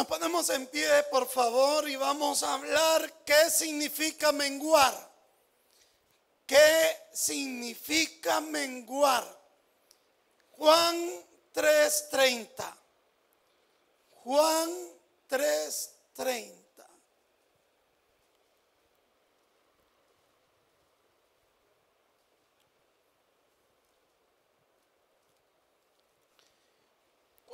Nos 0.00 0.06
ponemos 0.06 0.48
en 0.48 0.66
pie, 0.68 0.88
por 1.10 1.28
favor, 1.28 1.86
y 1.86 1.94
vamos 1.94 2.42
a 2.42 2.54
hablar 2.54 3.22
qué 3.22 3.50
significa 3.50 4.32
menguar. 4.32 4.94
¿Qué 6.46 6.96
significa 7.12 8.40
menguar? 8.40 9.22
Juan 10.52 10.96
3:30. 11.52 12.74
Juan 14.24 14.70
3:30. 15.28 16.59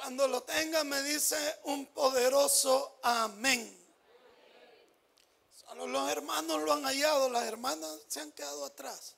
Cuando 0.06 0.28
lo 0.28 0.40
tenga 0.44 0.84
me 0.84 1.02
dice 1.02 1.36
un 1.64 1.84
poderoso 1.86 3.00
amén. 3.02 3.76
Solo 5.52 5.88
los 5.88 6.08
hermanos 6.08 6.62
lo 6.62 6.74
han 6.74 6.84
hallado, 6.84 7.28
las 7.28 7.42
hermanas 7.42 7.90
se 8.06 8.20
han 8.20 8.30
quedado 8.30 8.66
atrás. 8.66 9.16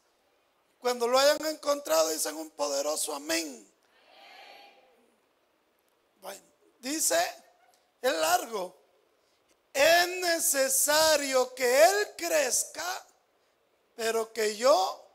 Cuando 0.78 1.06
lo 1.06 1.18
hayan 1.18 1.44
encontrado 1.44 2.08
dicen 2.08 2.36
un 2.36 2.48
poderoso 2.52 3.14
amén. 3.14 3.70
Bueno, 6.22 6.42
dice, 6.78 7.18
es 8.00 8.12
largo. 8.14 8.74
Es 9.74 10.08
necesario 10.08 11.54
que 11.54 11.84
Él 11.84 12.14
crezca, 12.16 13.06
pero 13.94 14.32
que 14.32 14.56
yo 14.56 15.06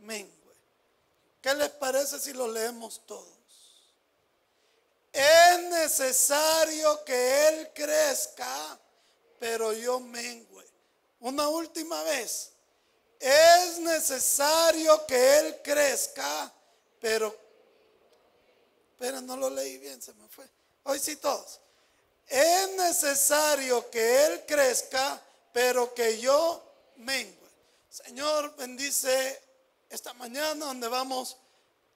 mengue. 0.00 0.52
¿Qué 1.40 1.54
les 1.54 1.70
parece 1.70 2.20
si 2.20 2.34
lo 2.34 2.48
leemos 2.48 3.00
todo? 3.06 3.35
Es 5.16 5.62
necesario 5.70 7.02
que 7.02 7.48
Él 7.48 7.70
crezca, 7.74 8.78
pero 9.38 9.72
yo 9.72 9.98
mengue. 9.98 10.46
Una 11.20 11.48
última 11.48 12.02
vez. 12.02 12.52
Es 13.18 13.78
necesario 13.78 15.06
que 15.06 15.38
Él 15.38 15.62
crezca, 15.64 16.52
pero... 17.00 17.34
Pero 18.98 19.22
no 19.22 19.38
lo 19.38 19.48
leí 19.48 19.78
bien, 19.78 20.02
se 20.02 20.12
me 20.12 20.28
fue. 20.28 20.46
Hoy 20.82 20.98
sí 20.98 21.16
todos. 21.16 21.60
Es 22.26 22.72
necesario 22.76 23.88
que 23.88 24.26
Él 24.26 24.44
crezca, 24.46 25.18
pero 25.50 25.94
que 25.94 26.20
yo 26.20 26.62
mengue. 26.96 27.48
Señor, 27.88 28.54
bendice 28.56 29.42
esta 29.88 30.12
mañana 30.12 30.66
donde 30.66 30.88
vamos 30.88 31.38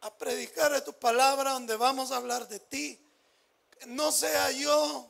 a 0.01 0.17
predicar 0.17 0.73
de 0.73 0.81
tu 0.81 0.95
palabra, 0.95 1.53
donde 1.53 1.77
vamos 1.77 2.13
a 2.13 2.17
hablar 2.17 2.49
de 2.49 2.61
ti 2.61 3.09
que 3.81 3.87
no 3.87 4.13
sea 4.13 4.51
yo, 4.51 5.07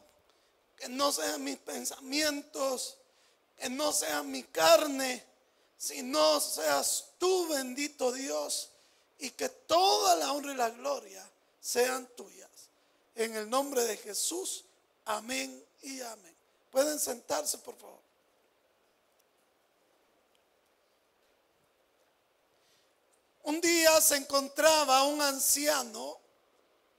que 0.77 0.89
no 0.89 1.11
sean 1.11 1.43
mis 1.43 1.59
pensamientos, 1.59 2.97
que 3.59 3.69
no 3.69 3.93
sea 3.93 4.23
mi 4.23 4.45
carne, 4.45 5.27
sino 5.77 6.41
seas 6.41 7.07
tú, 7.19 7.49
bendito 7.49 8.13
Dios, 8.13 8.71
y 9.19 9.31
que 9.31 9.49
toda 9.49 10.15
la 10.15 10.33
honra 10.33 10.53
y 10.53 10.57
la 10.57 10.71
gloria 10.71 11.29
sean 11.61 12.07
tuyas. 12.17 12.49
En 13.17 13.35
el 13.35 13.51
nombre 13.51 13.83
de 13.83 13.97
Jesús, 13.97 14.65
amén 15.05 15.65
y 15.83 16.01
amén. 16.03 16.37
Pueden 16.71 17.01
sentarse, 17.01 17.59
por 17.59 17.77
favor. 17.77 17.99
Un 23.43 23.61
día 23.61 24.01
se 24.01 24.15
encontraba 24.15 25.03
un 25.03 25.21
anciano 25.21 26.21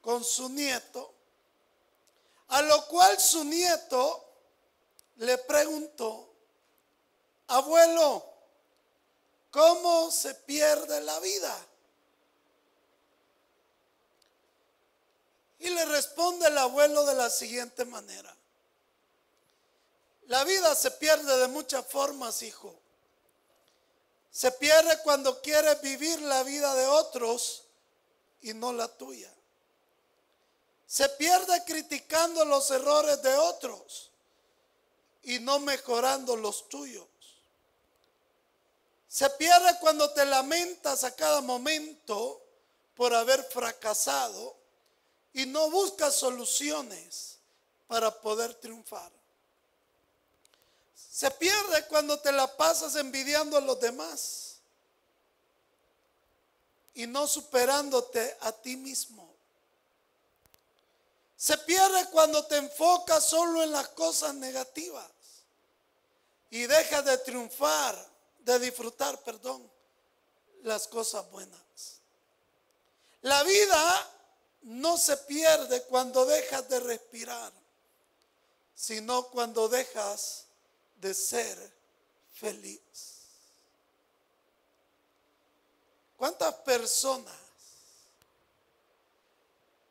con 0.01 0.21
su 0.25 0.49
nieto 0.49 1.10
a 2.51 2.61
lo 2.63 2.85
cual 2.87 3.17
su 3.19 3.45
nieto 3.45 4.25
le 5.15 5.37
preguntó, 5.37 6.33
abuelo, 7.47 8.25
¿cómo 9.49 10.11
se 10.11 10.35
pierde 10.35 10.99
la 10.99 11.17
vida? 11.21 11.67
Y 15.59 15.69
le 15.69 15.85
responde 15.85 16.47
el 16.47 16.57
abuelo 16.57 17.05
de 17.05 17.15
la 17.15 17.29
siguiente 17.29 17.85
manera. 17.85 18.35
La 20.23 20.43
vida 20.43 20.75
se 20.75 20.91
pierde 20.91 21.37
de 21.37 21.47
muchas 21.47 21.85
formas, 21.85 22.41
hijo. 22.41 22.75
Se 24.29 24.51
pierde 24.51 24.97
cuando 25.03 25.41
quieres 25.41 25.79
vivir 25.81 26.19
la 26.21 26.43
vida 26.43 26.75
de 26.75 26.87
otros 26.87 27.63
y 28.41 28.53
no 28.53 28.73
la 28.73 28.89
tuya. 28.89 29.33
Se 30.91 31.07
pierde 31.07 31.63
criticando 31.63 32.43
los 32.43 32.69
errores 32.69 33.21
de 33.21 33.33
otros 33.33 34.11
y 35.23 35.39
no 35.39 35.57
mejorando 35.59 36.35
los 36.35 36.67
tuyos. 36.67 37.07
Se 39.07 39.29
pierde 39.29 39.79
cuando 39.79 40.11
te 40.11 40.25
lamentas 40.25 41.05
a 41.05 41.15
cada 41.15 41.39
momento 41.39 42.41
por 42.93 43.15
haber 43.15 43.41
fracasado 43.45 44.57
y 45.31 45.45
no 45.45 45.71
buscas 45.71 46.13
soluciones 46.13 47.37
para 47.87 48.11
poder 48.19 48.53
triunfar. 48.55 49.13
Se 50.93 51.31
pierde 51.31 51.87
cuando 51.87 52.19
te 52.19 52.33
la 52.33 52.57
pasas 52.57 52.97
envidiando 52.97 53.55
a 53.55 53.61
los 53.61 53.79
demás 53.79 54.57
y 56.93 57.07
no 57.07 57.27
superándote 57.27 58.35
a 58.41 58.51
ti 58.51 58.75
mismo. 58.75 59.30
Se 61.41 61.57
pierde 61.57 62.05
cuando 62.11 62.45
te 62.45 62.55
enfocas 62.57 63.27
solo 63.27 63.63
en 63.63 63.71
las 63.71 63.87
cosas 63.89 64.35
negativas 64.35 65.09
y 66.51 66.67
dejas 66.67 67.03
de 67.03 67.17
triunfar, 67.17 67.97
de 68.41 68.59
disfrutar, 68.59 69.19
perdón, 69.23 69.67
las 70.61 70.87
cosas 70.87 71.27
buenas. 71.31 71.59
La 73.23 73.41
vida 73.41 74.11
no 74.61 74.99
se 74.99 75.17
pierde 75.17 75.81
cuando 75.85 76.27
dejas 76.27 76.69
de 76.69 76.79
respirar, 76.79 77.51
sino 78.75 79.23
cuando 79.29 79.67
dejas 79.67 80.45
de 80.97 81.11
ser 81.11 81.73
feliz. 82.35 82.81
¿Cuántas 86.17 86.53
personas 86.57 87.33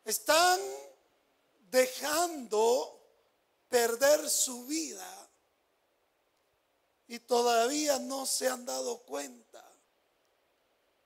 están 0.05 0.61
dejando 1.71 2.99
perder 3.69 4.29
su 4.29 4.65
vida 4.65 5.29
y 7.07 7.19
todavía 7.19 7.97
no 7.99 8.25
se 8.25 8.49
han 8.49 8.65
dado 8.65 8.99
cuenta 9.03 9.65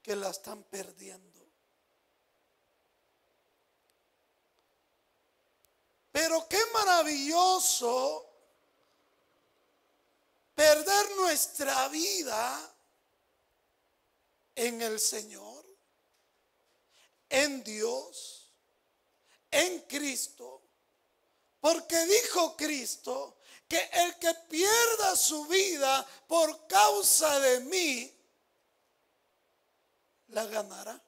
que 0.01 0.15
la 0.15 0.31
están 0.31 0.63
perdiendo. 0.63 1.45
Pero 6.11 6.47
qué 6.47 6.59
maravilloso 6.73 8.25
perder 10.55 11.15
nuestra 11.17 11.87
vida 11.89 12.75
en 14.55 14.81
el 14.81 14.99
Señor, 14.99 15.65
en 17.29 17.63
Dios 17.63 18.44
en 19.55 19.79
Cristo, 19.81 20.61
porque 21.61 21.97
dijo 22.05 22.57
Cristo 22.57 23.37
que 23.67 23.89
el 23.93 24.19
que 24.19 24.33
pierda 24.49 25.15
su 25.15 25.45
vida 25.47 26.05
por 26.27 26.67
causa 26.67 27.39
de 27.39 27.61
mí, 27.61 28.11
la 30.27 30.45
ganará. 30.45 31.01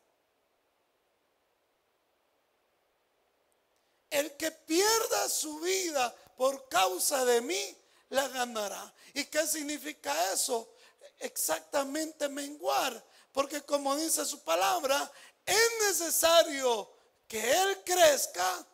El 4.09 4.37
que 4.37 4.49
pierda 4.51 5.27
su 5.27 5.59
vida 5.59 6.15
por 6.37 6.69
causa 6.69 7.25
de 7.25 7.41
mí, 7.41 7.77
la 8.09 8.29
ganará. 8.29 8.93
¿Y 9.13 9.25
qué 9.25 9.45
significa 9.45 10.31
eso? 10.31 10.73
Exactamente 11.19 12.29
menguar. 12.29 13.05
Porque 13.33 13.61
como 13.63 13.95
dice 13.97 14.25
su 14.25 14.41
palabra, 14.43 15.11
es 15.45 15.71
necesario 15.81 16.96
que 17.27 17.51
Él 17.51 17.83
crezca, 17.83 18.65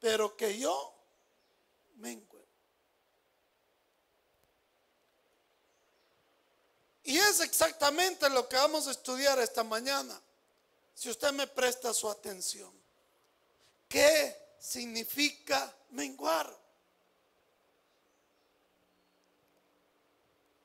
pero 0.00 0.36
que 0.36 0.58
yo 0.58 0.94
mengue. 1.96 2.32
Y 7.04 7.18
es 7.18 7.40
exactamente 7.40 8.28
lo 8.30 8.48
que 8.48 8.56
vamos 8.56 8.86
a 8.86 8.92
estudiar 8.92 9.38
esta 9.38 9.64
mañana, 9.64 10.20
si 10.94 11.10
usted 11.10 11.32
me 11.32 11.46
presta 11.46 11.92
su 11.92 12.08
atención. 12.08 12.72
¿Qué 13.88 14.56
significa 14.58 15.74
menguar? 15.90 16.56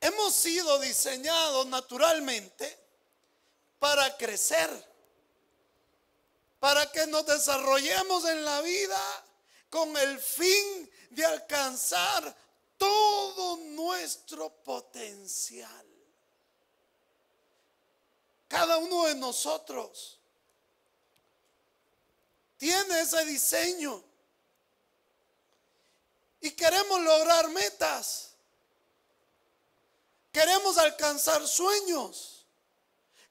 Hemos 0.00 0.32
sido 0.32 0.78
diseñados 0.78 1.66
naturalmente 1.66 2.78
para 3.78 4.16
crecer 4.16 4.87
para 6.58 6.90
que 6.90 7.06
nos 7.06 7.26
desarrollemos 7.26 8.24
en 8.24 8.44
la 8.44 8.60
vida 8.62 9.24
con 9.70 9.96
el 9.96 10.18
fin 10.18 10.90
de 11.10 11.24
alcanzar 11.24 12.36
todo 12.76 13.56
nuestro 13.58 14.50
potencial. 14.62 15.86
Cada 18.48 18.78
uno 18.78 19.04
de 19.04 19.14
nosotros 19.14 20.18
tiene 22.56 23.00
ese 23.00 23.24
diseño 23.24 24.02
y 26.40 26.50
queremos 26.52 27.00
lograr 27.00 27.48
metas. 27.50 28.32
Queremos 30.32 30.78
alcanzar 30.78 31.46
sueños. 31.46 32.37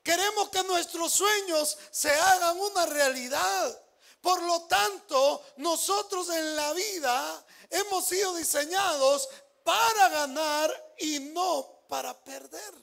Queremos 0.08 0.48
que 0.48 0.64
nuestros 0.64 1.12
sueños 1.12 1.78
se 1.92 2.10
hagan 2.10 2.58
una 2.58 2.86
realidad. 2.86 3.86
Por 4.22 4.42
lo 4.42 4.62
tanto, 4.62 5.44
nosotros 5.58 6.30
en 6.30 6.56
la 6.56 6.72
vida 6.72 7.46
hemos 7.70 8.06
sido 8.06 8.34
diseñados 8.36 9.28
para 9.66 10.08
ganar 10.08 10.96
y 11.00 11.20
no 11.20 11.84
para 11.90 12.18
perder. 12.24 12.74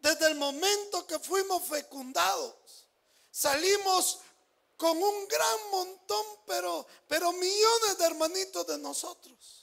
Desde 0.00 0.28
el 0.28 0.36
momento 0.36 1.06
que 1.06 1.18
fuimos 1.18 1.64
fecundados, 1.64 2.86
salimos 3.30 4.20
con 4.78 4.96
un 4.96 5.28
gran 5.28 5.70
montón, 5.70 6.26
pero, 6.46 6.86
pero 7.06 7.30
millones 7.32 7.98
de 7.98 8.06
hermanitos 8.06 8.66
de 8.68 8.78
nosotros. 8.78 9.61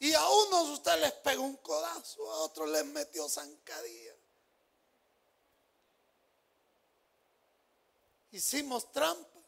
Y 0.00 0.14
a 0.14 0.28
unos 0.28 0.70
usted 0.70 0.98
les 0.98 1.12
pegó 1.12 1.42
un 1.42 1.58
codazo, 1.58 2.32
a 2.32 2.38
otros 2.38 2.70
les 2.70 2.86
metió 2.86 3.28
zancadilla. 3.28 4.16
Hicimos 8.32 8.90
trampas. 8.92 9.44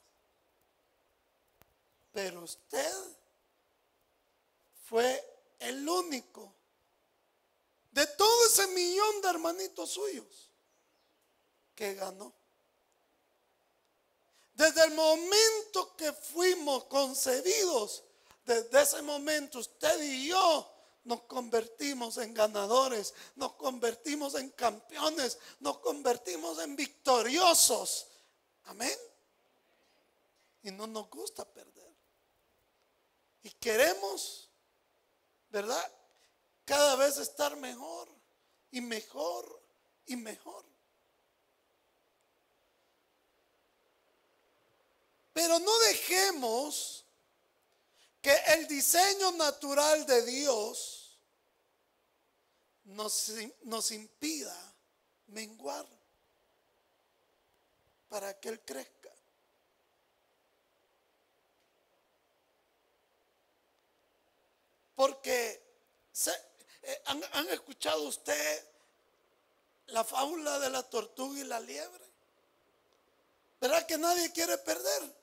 Pero 2.12 2.42
usted 2.42 2.92
fue 4.84 5.54
el 5.58 5.88
único 5.88 6.52
de 7.92 8.06
todo 8.08 8.46
ese 8.46 8.66
millón 8.68 9.22
de 9.22 9.28
hermanitos 9.28 9.92
suyos 9.92 10.50
que 11.74 11.94
ganó. 11.94 12.30
Desde 14.52 14.84
el 14.84 14.90
momento 14.90 15.96
que 15.96 16.12
fuimos 16.12 16.84
concebidos, 16.84 18.04
desde 18.44 18.82
ese 18.82 19.02
momento 19.02 19.58
usted 19.58 20.02
y 20.02 20.28
yo 20.28 20.68
nos 21.04 21.22
convertimos 21.22 22.18
en 22.18 22.32
ganadores, 22.32 23.14
nos 23.36 23.54
convertimos 23.54 24.34
en 24.34 24.50
campeones, 24.50 25.38
nos 25.60 25.78
convertimos 25.78 26.58
en 26.60 26.76
victoriosos. 26.76 28.06
Amén. 28.64 28.96
Y 30.62 30.70
no 30.70 30.86
nos 30.86 31.10
gusta 31.10 31.44
perder. 31.44 31.92
Y 33.42 33.50
queremos, 33.50 34.48
¿verdad? 35.50 35.92
Cada 36.64 36.94
vez 36.96 37.18
estar 37.18 37.56
mejor 37.56 38.08
y 38.70 38.80
mejor 38.80 39.60
y 40.06 40.14
mejor. 40.14 40.64
Pero 45.32 45.58
no 45.58 45.78
dejemos 45.80 47.01
que 48.22 48.32
el 48.54 48.68
diseño 48.68 49.32
natural 49.32 50.06
de 50.06 50.24
Dios 50.24 51.18
nos, 52.84 53.32
nos 53.64 53.90
impida 53.90 54.56
menguar 55.26 55.86
para 58.08 58.38
que 58.38 58.50
Él 58.50 58.60
crezca. 58.64 59.10
Porque 64.94 65.60
eh, 66.82 67.02
¿han, 67.06 67.24
¿han 67.32 67.48
escuchado 67.48 68.04
usted 68.04 68.68
la 69.86 70.04
fábula 70.04 70.60
de 70.60 70.70
la 70.70 70.88
tortuga 70.88 71.40
y 71.40 71.44
la 71.44 71.58
liebre? 71.58 72.06
¿Verdad 73.60 73.84
que 73.84 73.98
nadie 73.98 74.30
quiere 74.30 74.58
perder? 74.58 75.22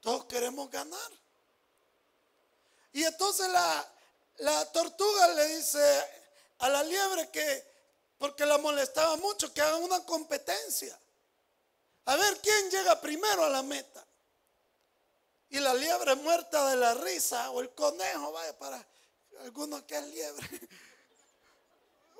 Todos 0.00 0.24
queremos 0.24 0.70
ganar. 0.70 1.21
Y 2.92 3.04
entonces 3.04 3.48
la, 3.48 3.92
la 4.38 4.72
tortuga 4.72 5.28
le 5.28 5.56
dice 5.56 6.06
a 6.58 6.68
la 6.68 6.82
liebre 6.82 7.30
que, 7.30 7.72
porque 8.18 8.46
la 8.46 8.58
molestaba 8.58 9.16
mucho, 9.16 9.52
que 9.52 9.60
hagan 9.60 9.82
una 9.82 10.04
competencia. 10.04 10.98
A 12.04 12.16
ver 12.16 12.40
quién 12.40 12.70
llega 12.70 13.00
primero 13.00 13.44
a 13.44 13.48
la 13.48 13.62
meta. 13.62 14.04
Y 15.48 15.58
la 15.60 15.74
liebre 15.74 16.14
muerta 16.16 16.70
de 16.70 16.76
la 16.76 16.94
risa, 16.94 17.50
o 17.50 17.60
el 17.60 17.74
conejo, 17.74 18.32
vaya, 18.32 18.58
para 18.58 18.84
algunos 19.40 19.82
que 19.82 19.96
es 19.96 20.06
liebre. 20.06 20.48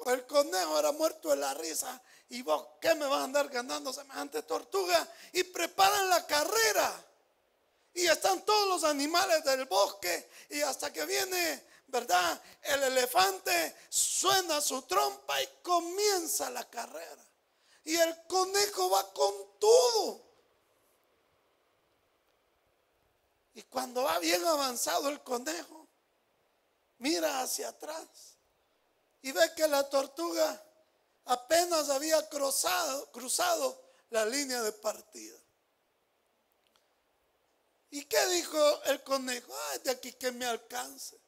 O 0.05 0.11
el 0.11 0.27
conejo 0.27 0.81
era 0.81 0.91
muerto 0.91 1.31
de 1.31 1.37
la 1.37 1.55
risa. 1.55 2.03
Y 2.31 2.43
vos, 2.43 2.67
¿qué 2.81 2.93
me 2.97 3.07
vas 3.07 3.21
a 3.21 3.25
andar 3.25 3.49
ganando 3.49 3.93
semejante 3.93 4.43
tortuga? 4.43 5.09
Y 5.33 5.45
preparan 5.45 6.09
la 6.09 6.27
carrera. 6.27 7.05
Y 7.95 8.07
están 8.07 8.45
todos 8.45 8.69
los 8.69 8.85
animales 8.85 9.45
del 9.45 9.67
bosque. 9.67 10.31
Y 10.51 10.61
hasta 10.63 10.93
que 10.93 11.05
viene, 11.05 11.67
¿verdad? 11.87 12.41
El 12.63 12.83
elefante 12.85 13.77
suena 13.89 14.61
su 14.61 14.83
trompa 14.83 15.43
y 15.43 15.47
comienza 15.63 16.51
la 16.51 16.69
carrera. 16.69 17.25
Y 17.85 17.97
el 17.97 18.27
conejo 18.27 18.91
va 18.91 19.13
con 19.13 19.59
todo. 19.59 20.33
Y 23.55 23.63
cuando 23.65 24.05
va 24.05 24.19
bien 24.19 24.45
avanzado 24.47 25.09
el 25.11 25.23
conejo, 25.23 25.87
mira 26.99 27.43
hacia 27.43 27.69
atrás 27.69 28.37
y 29.23 29.31
ve 29.33 29.53
que 29.55 29.69
la 29.69 29.89
tortuga 29.89 30.63
apenas 31.27 31.89
había 31.91 32.29
cruzado, 32.29 33.11
cruzado 33.13 33.81
la 34.11 34.25
línea 34.25 34.63
de 34.63 34.73
partida. 34.73 35.39
¿Y 37.93 38.07
qué 38.07 38.27
dijo 38.29 38.83
el 38.85 39.03
conejo? 39.03 39.55
Ay, 39.71 39.81
de 39.81 39.91
aquí 39.91 40.15
que 40.15 40.33
me 40.33 40.47
alcance. 40.47 41.21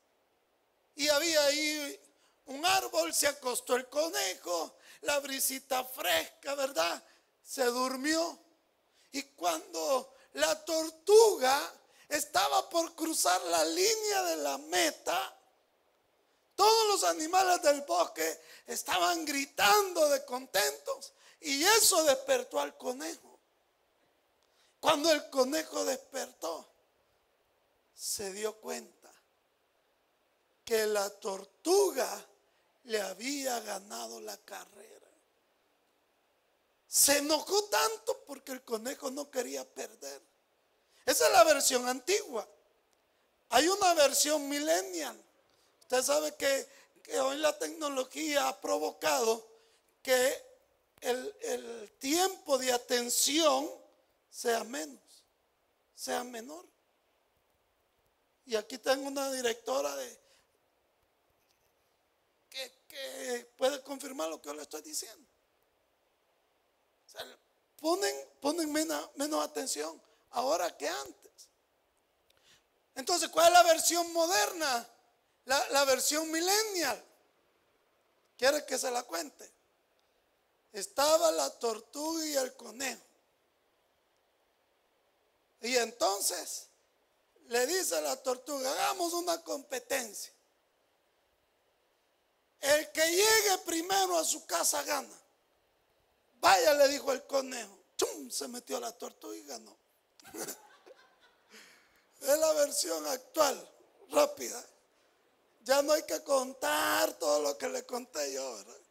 Y 0.94 1.06
había 1.08 1.44
ahí 1.44 2.00
un 2.46 2.64
árbol, 2.64 3.12
se 3.12 3.26
acostó 3.26 3.76
el 3.76 3.86
conejo, 3.90 4.78
la 5.02 5.18
brisita 5.20 5.84
fresca, 5.84 6.54
¿verdad? 6.54 7.04
Se 7.42 7.64
durmió. 7.66 8.38
Y 9.12 9.22
cuando 9.24 10.14
la 10.32 10.64
tortuga 10.64 11.70
estaba 12.08 12.66
por 12.70 12.94
cruzar 12.94 13.42
la 13.42 13.62
línea 13.66 14.22
de 14.22 14.36
la 14.36 14.56
meta, 14.56 15.38
todos 16.56 16.88
los 16.88 17.04
animales 17.04 17.60
del 17.60 17.82
bosque 17.82 18.40
estaban 18.66 19.26
gritando 19.26 20.08
de 20.08 20.24
contentos 20.24 21.12
y 21.40 21.62
eso 21.62 22.04
despertó 22.04 22.58
al 22.58 22.74
conejo. 22.78 23.23
Cuando 24.84 25.10
el 25.10 25.30
conejo 25.30 25.82
despertó, 25.86 26.68
se 27.94 28.34
dio 28.34 28.54
cuenta 28.56 29.10
que 30.62 30.84
la 30.84 31.08
tortuga 31.08 32.06
le 32.82 33.00
había 33.00 33.60
ganado 33.60 34.20
la 34.20 34.36
carrera. 34.36 35.08
Se 36.86 37.16
enojó 37.16 37.64
tanto 37.64 38.24
porque 38.26 38.52
el 38.52 38.62
conejo 38.62 39.10
no 39.10 39.30
quería 39.30 39.64
perder. 39.64 40.20
Esa 41.06 41.28
es 41.28 41.32
la 41.32 41.44
versión 41.44 41.88
antigua. 41.88 42.46
Hay 43.48 43.66
una 43.66 43.94
versión 43.94 44.46
millennial. 44.50 45.18
Usted 45.80 46.02
sabe 46.02 46.34
que, 46.34 46.68
hoy 47.20 47.38
la 47.38 47.58
tecnología 47.58 48.48
ha 48.48 48.60
provocado 48.60 49.48
que 50.02 50.44
el, 51.00 51.34
el 51.40 51.90
tiempo 51.98 52.58
de 52.58 52.70
atención 52.70 53.82
sea 54.34 54.64
menos, 54.64 55.24
sea 55.94 56.24
menor. 56.24 56.66
Y 58.46 58.56
aquí 58.56 58.78
tengo 58.78 59.06
una 59.06 59.30
directora 59.30 59.94
de 59.94 60.20
que, 62.50 63.52
puede 63.56 63.80
confirmar 63.82 64.28
lo 64.28 64.40
que 64.40 64.48
yo 64.48 64.54
le 64.54 64.62
estoy 64.62 64.82
diciendo. 64.82 65.28
ponen 67.76 68.14
ponen 68.40 68.72
menos, 68.72 69.10
menos 69.16 69.44
atención 69.44 70.00
ahora 70.30 70.76
que 70.76 70.88
antes. 70.88 71.48
Entonces, 72.96 73.28
¿cuál 73.28 73.46
es 73.46 73.52
la 73.52 73.62
versión 73.62 74.12
moderna? 74.12 74.88
La, 75.44 75.68
la 75.70 75.84
versión 75.84 76.30
millennial. 76.30 77.04
¿Quiere 78.36 78.64
que 78.66 78.78
se 78.78 78.90
la 78.90 79.04
cuente? 79.04 79.48
Estaba 80.72 81.30
la 81.32 81.50
tortuga 81.58 82.24
y 82.26 82.34
el 82.34 82.54
conejo. 82.56 83.03
Y 85.60 85.76
entonces 85.76 86.68
le 87.46 87.66
dice 87.66 87.96
a 87.96 88.00
la 88.00 88.16
tortuga, 88.22 88.70
hagamos 88.70 89.12
una 89.12 89.42
competencia. 89.42 90.32
El 92.60 92.90
que 92.92 93.06
llegue 93.06 93.58
primero 93.66 94.16
a 94.18 94.24
su 94.24 94.46
casa 94.46 94.82
gana. 94.84 95.20
Vaya, 96.34 96.74
le 96.74 96.88
dijo 96.88 97.12
el 97.12 97.26
conejo. 97.26 97.78
¡Chum! 97.96 98.30
Se 98.30 98.48
metió 98.48 98.80
la 98.80 98.92
tortuga 98.92 99.36
y 99.36 99.44
ganó. 99.44 99.76
es 102.20 102.38
la 102.38 102.52
versión 102.54 103.06
actual, 103.06 103.70
rápida. 104.10 104.64
Ya 105.62 105.82
no 105.82 105.92
hay 105.92 106.02
que 106.02 106.22
contar 106.22 107.12
todo 107.14 107.40
lo 107.40 107.56
que 107.56 107.68
le 107.68 107.84
conté 107.84 108.32
yo, 108.32 108.54
¿verdad? 108.56 108.83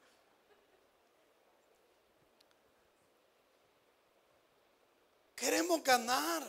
Queremos 5.43 5.83
ganar. 5.83 6.41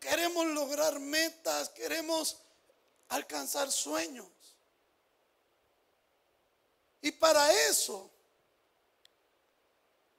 Queremos 0.00 0.46
lograr 0.46 0.98
metas, 0.98 1.68
queremos 1.68 2.38
alcanzar 3.08 3.70
sueños. 3.70 4.26
Y 7.02 7.12
para 7.12 7.52
eso, 7.68 8.10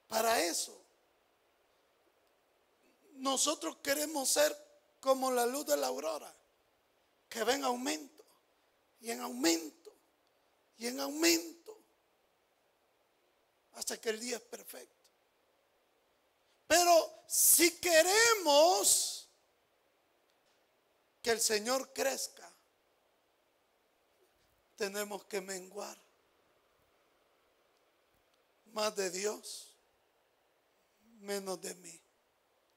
para 0.07 0.39
eso, 0.43 0.79
nosotros 3.13 3.77
queremos 3.77 4.29
ser 4.29 4.55
como 4.99 5.31
la 5.31 5.47
luz 5.47 5.65
de 5.65 5.77
la 5.77 5.87
aurora, 5.87 6.31
que 7.27 7.43
va 7.43 7.55
en 7.55 7.63
aumento, 7.63 8.23
y 8.99 9.09
en 9.09 9.19
aumento, 9.21 9.95
y 10.77 10.85
en 10.85 10.99
aumento, 10.99 11.79
hasta 13.73 13.99
que 13.99 14.09
el 14.09 14.19
día 14.19 14.35
es 14.35 14.43
perfecto. 14.43 15.00
Pero 16.71 17.25
si 17.27 17.79
queremos 17.79 19.27
que 21.21 21.31
el 21.31 21.41
Señor 21.41 21.91
crezca, 21.91 22.49
tenemos 24.77 25.25
que 25.25 25.41
menguar 25.41 25.97
más 28.67 28.95
de 28.95 29.09
Dios, 29.11 29.75
menos 31.19 31.59
de 31.59 31.75
mí. 31.75 31.99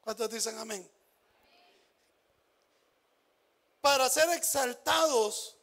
¿Cuántos 0.01 0.29
dicen 0.29 0.59
amén? 0.59 0.91
Para 3.81 4.11
ser 4.11 4.29
exaltados, 4.31 5.57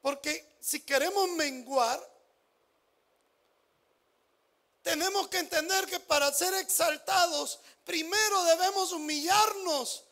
porque 0.00 0.56
si 0.62 0.80
queremos 0.80 1.28
menguar, 1.32 2.09
tenemos 4.82 5.28
que 5.28 5.38
entender 5.38 5.86
que 5.86 6.00
para 6.00 6.32
ser 6.32 6.54
exaltados, 6.54 7.60
primero 7.84 8.44
debemos 8.44 8.92
humillarnos, 8.92 10.04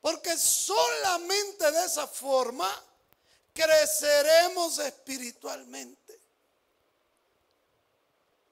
porque 0.00 0.36
solamente 0.36 1.70
de 1.70 1.84
esa 1.84 2.06
forma 2.06 2.70
creceremos 3.52 4.78
espiritualmente. 4.78 6.20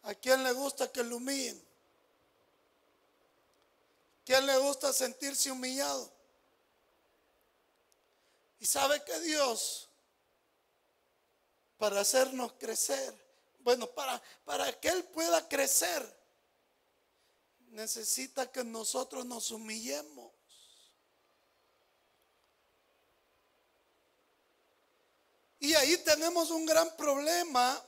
¿A 0.04 0.14
quién 0.14 0.42
le 0.42 0.52
gusta 0.52 0.90
que 0.90 1.02
lo 1.02 1.16
humillen? 1.16 1.62
¿Quién 4.24 4.46
le 4.46 4.56
gusta 4.58 4.92
sentirse 4.92 5.50
humillado? 5.50 6.10
Y 8.58 8.66
sabe 8.66 9.04
que 9.04 9.20
Dios, 9.20 9.88
para 11.78 12.00
hacernos 12.00 12.52
crecer, 12.54 13.25
bueno, 13.66 13.88
para, 13.88 14.22
para 14.44 14.72
que 14.78 14.86
Él 14.86 15.02
pueda 15.06 15.48
crecer, 15.48 16.00
necesita 17.70 18.48
que 18.52 18.62
nosotros 18.62 19.26
nos 19.26 19.50
humillemos. 19.50 20.30
Y 25.58 25.74
ahí 25.74 25.96
tenemos 25.98 26.52
un 26.52 26.64
gran 26.64 26.96
problema 26.96 27.84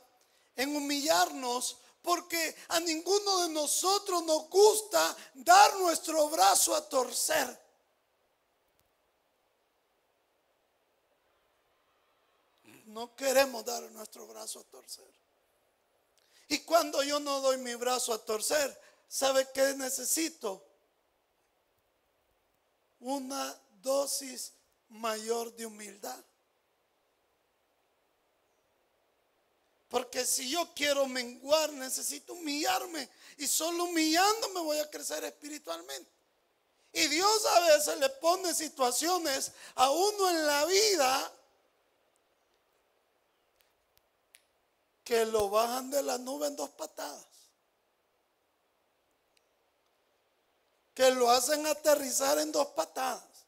en 0.57 0.75
humillarnos 0.75 1.77
porque 2.03 2.57
a 2.71 2.81
ninguno 2.81 3.45
de 3.45 3.51
nosotros 3.51 4.25
nos 4.25 4.51
gusta 4.51 5.17
dar 5.33 5.77
nuestro 5.77 6.29
brazo 6.29 6.75
a 6.75 6.89
torcer. 6.89 7.57
No 12.87 13.15
queremos 13.15 13.65
dar 13.65 13.89
nuestro 13.93 14.27
brazo 14.27 14.59
a 14.59 14.65
torcer. 14.65 15.28
Y 16.49 16.61
cuando 16.61 17.02
yo 17.02 17.21
no 17.21 17.40
doy 17.40 17.59
mi 17.59 17.75
brazo 17.75 18.12
a 18.12 18.25
torcer, 18.25 18.81
¿sabe 19.07 19.47
qué 19.52 19.75
necesito? 19.75 20.64
Una 23.00 23.57
dosis 23.83 24.52
mayor 24.88 25.55
de 25.55 25.67
humildad. 25.67 26.25
Porque 29.88 30.25
si 30.26 30.50
yo 30.50 30.75
quiero 30.75 31.07
menguar, 31.07 31.73
necesito 31.73 32.35
humillarme. 32.35 33.09
Y 33.38 33.47
solo 33.47 33.85
humillándome 33.85 34.61
voy 34.61 34.78
a 34.78 34.90
crecer 34.90 35.25
espiritualmente. 35.25 36.11
Y 36.93 37.07
Dios 37.09 37.47
a 37.47 37.61
veces 37.61 37.99
le 37.99 38.09
pone 38.09 38.55
situaciones 38.55 39.52
a 39.75 39.90
uno 39.90 40.31
en 40.31 40.47
la 40.47 40.64
vida 40.64 41.33
que 45.09 45.25
lo 45.25 45.49
bajan 45.49 45.91
de 45.91 46.03
la 46.03 46.19
nube 46.19 46.49
en 46.49 46.55
dos 46.55 46.69
patadas. 46.69 47.25
Que 50.93 51.11
lo 51.12 51.31
hacen 51.31 51.67
aterrizar 51.67 52.38
en 52.38 52.53
dos 52.53 52.67
patadas. 52.69 53.47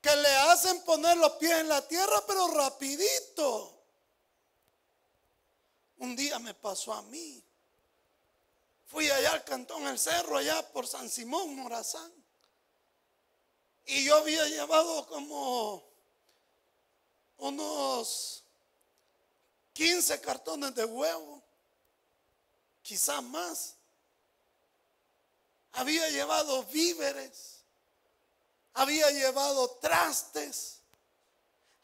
Que 0.00 0.16
le 0.16 0.34
hacen 0.48 0.82
poner 0.84 1.18
los 1.18 1.32
pies 1.32 1.52
en 1.52 1.68
la 1.68 1.86
tierra, 1.86 2.24
pero 2.26 2.48
rapidito. 2.48 3.84
Un 5.98 6.16
día 6.16 6.38
me 6.38 6.54
pasó 6.54 6.94
a 6.94 7.02
mí. 7.02 7.44
Fui 8.86 9.10
allá 9.10 9.32
al 9.32 9.44
cantón 9.44 9.86
El 9.86 9.98
Cerro, 9.98 10.38
allá 10.38 10.66
por 10.72 10.86
San 10.86 11.10
Simón, 11.10 11.56
Morazán. 11.56 12.10
Y 13.84 14.06
yo 14.06 14.16
había 14.16 14.46
llevado 14.46 15.06
como 15.08 15.84
unos 17.36 18.41
15 19.72 20.20
cartones 20.20 20.74
de 20.74 20.84
huevo, 20.84 21.42
quizás 22.82 23.22
más. 23.22 23.74
Había 25.72 26.08
llevado 26.10 26.64
víveres, 26.64 27.60
había 28.74 29.10
llevado 29.10 29.70
trastes, 29.80 30.80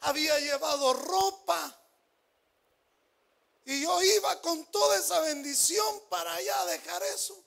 había 0.01 0.39
llevado 0.39 0.93
ropa. 0.93 1.75
Y 3.65 3.81
yo 3.81 4.01
iba 4.01 4.41
con 4.41 4.65
toda 4.67 4.97
esa 4.97 5.19
bendición 5.21 6.01
para 6.09 6.33
allá 6.33 6.61
a 6.61 6.65
dejar 6.65 7.03
eso. 7.03 7.43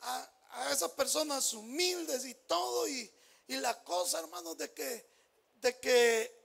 A, 0.00 0.30
esas 0.72 0.90
personas 0.92 1.52
humildes 1.52 2.24
y 2.24 2.34
todo. 2.34 2.88
Y, 2.88 3.10
y 3.46 3.56
la 3.56 3.82
cosa, 3.84 4.18
hermanos, 4.18 4.56
de 4.58 4.72
que, 4.72 5.08
de 5.60 5.78
que 5.78 6.37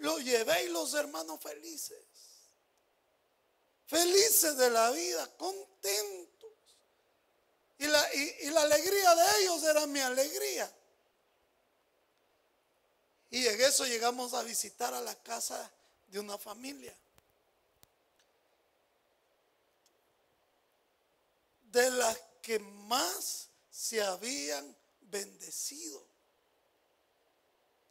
lo 0.00 0.18
llevé 0.18 0.64
y 0.64 0.68
los 0.68 0.94
hermanos 0.94 1.40
felices. 1.40 2.02
Felices 3.86 4.56
de 4.56 4.70
la 4.70 4.90
vida, 4.90 5.36
contentos. 5.36 6.50
Y 7.78 7.86
la, 7.86 8.14
y 8.14 8.50
la 8.50 8.62
alegría 8.62 9.14
de 9.14 9.42
ellos 9.42 9.62
era 9.62 9.86
mi 9.86 10.00
alegría. 10.00 10.72
Y 13.30 13.46
en 13.46 13.60
eso 13.60 13.84
llegamos 13.86 14.34
a 14.34 14.42
visitar 14.42 14.94
a 14.94 15.00
la 15.00 15.14
casa 15.22 15.70
de 16.06 16.18
una 16.18 16.38
familia. 16.38 16.94
De 21.64 21.90
las 21.90 22.18
que 22.40 22.58
más 22.58 23.48
se 23.70 24.00
habían 24.02 24.76
bendecido. 25.02 26.06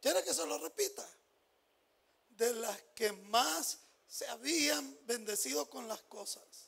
¿Quiere 0.00 0.24
que 0.24 0.34
se 0.34 0.46
lo 0.46 0.58
repita? 0.58 1.06
De 2.36 2.52
las 2.54 2.80
que 2.94 3.12
más 3.12 3.78
se 4.06 4.26
habían 4.28 4.98
bendecido 5.06 5.68
con 5.68 5.88
las 5.88 6.02
cosas. 6.02 6.66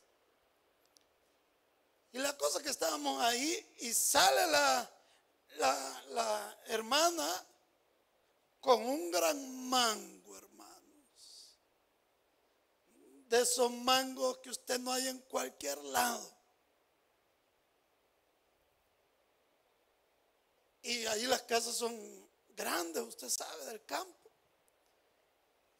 Y 2.12 2.18
la 2.18 2.37
cosa 2.37 2.62
que 2.62 2.70
estábamos 2.70 3.22
ahí 3.22 3.76
y 3.80 3.92
sale 3.92 4.46
la, 4.50 4.90
la, 6.10 6.58
hermana 6.66 7.46
con 8.60 8.82
un 8.82 9.10
gran 9.10 9.68
mango, 9.68 10.37
hermanos. 10.37 11.58
De 13.28 13.42
esos 13.42 13.70
mangos 13.70 14.38
que 14.38 14.50
usted 14.50 14.78
no 14.78 14.92
hay 14.92 15.08
en 15.08 15.18
cualquier 15.20 15.78
lado. 15.84 16.37
Y 20.82 21.04
ahí 21.06 21.26
las 21.26 21.42
casas 21.42 21.76
son 21.76 22.28
grandes, 22.48 23.02
usted 23.02 23.28
sabe, 23.28 23.66
del 23.66 23.84
campo. 23.84 24.17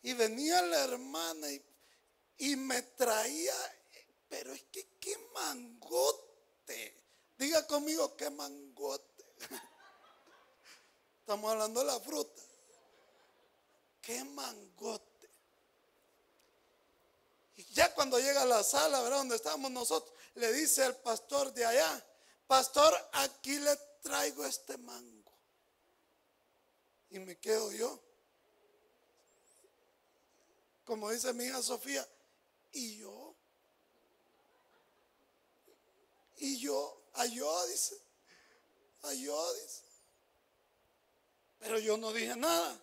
Y 0.03 0.13
venía 0.13 0.63
la 0.63 0.85
hermana 0.85 1.49
y, 2.39 2.57
me 2.57 2.83
traía, 2.83 3.55
pero 4.29 4.53
es 4.53 4.63
que 4.65 4.99
qué 5.01 5.17
mangote. 5.35 7.03
Diga 7.37 7.67
conmigo 7.67 8.17
qué 8.17 8.31
mangote. 8.31 9.25
Estamos 11.21 11.51
hablando 11.51 11.81
de 11.81 11.87
la 11.87 12.01
fruta. 12.01 12.43
Qué 14.01 14.25
mangote. 14.25 15.07
ya 17.73 17.93
cuando 17.95 18.19
llega 18.19 18.43
a 18.43 18.47
la 18.47 18.63
sala, 18.63 19.03
¿verdad? 19.03 19.19
Donde 19.19 19.37
estábamos 19.37 19.71
nosotros, 19.71 20.17
le 20.35 20.53
dice 20.53 20.85
al 20.85 20.97
pastor 20.97 21.53
de 21.53 21.67
allá, 21.67 22.07
pastor, 22.47 22.95
aquí 23.13 23.59
le 23.59 23.77
traigo 24.01 24.45
este 24.45 24.79
mango. 24.79 25.33
Y 27.11 27.19
me 27.19 27.39
quedo 27.39 27.73
yo. 27.73 28.08
Como 30.89 31.11
dice 31.11 31.35
mi 31.35 31.45
hija 31.45 31.63
Sofía, 31.63 32.09
y 32.73 32.97
yo. 32.97 33.35
Y 36.39 36.59
yo, 36.59 37.03
a 37.13 37.27
yo, 37.27 37.67
dice. 37.67 38.01
A 39.03 39.13
yo, 39.13 39.55
dice. 39.57 39.83
Pero 41.59 41.79
yo 41.79 41.99
no 41.99 42.11
dije 42.15 42.35
nada. 42.37 42.81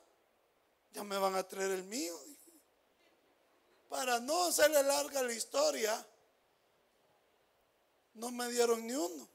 Ya 0.93 1.03
me 1.03 1.17
van 1.17 1.33
a 1.33 1.47
traer 1.47 1.71
el 1.71 1.83
mío. 1.85 2.15
Para 3.89 4.19
no 4.19 4.45
hacerle 4.45 4.83
larga 4.83 5.23
la 5.23 5.33
historia, 5.33 6.07
no 8.13 8.29
me 8.29 8.47
dieron 8.51 8.85
ni 8.85 8.93
uno. 8.93 9.27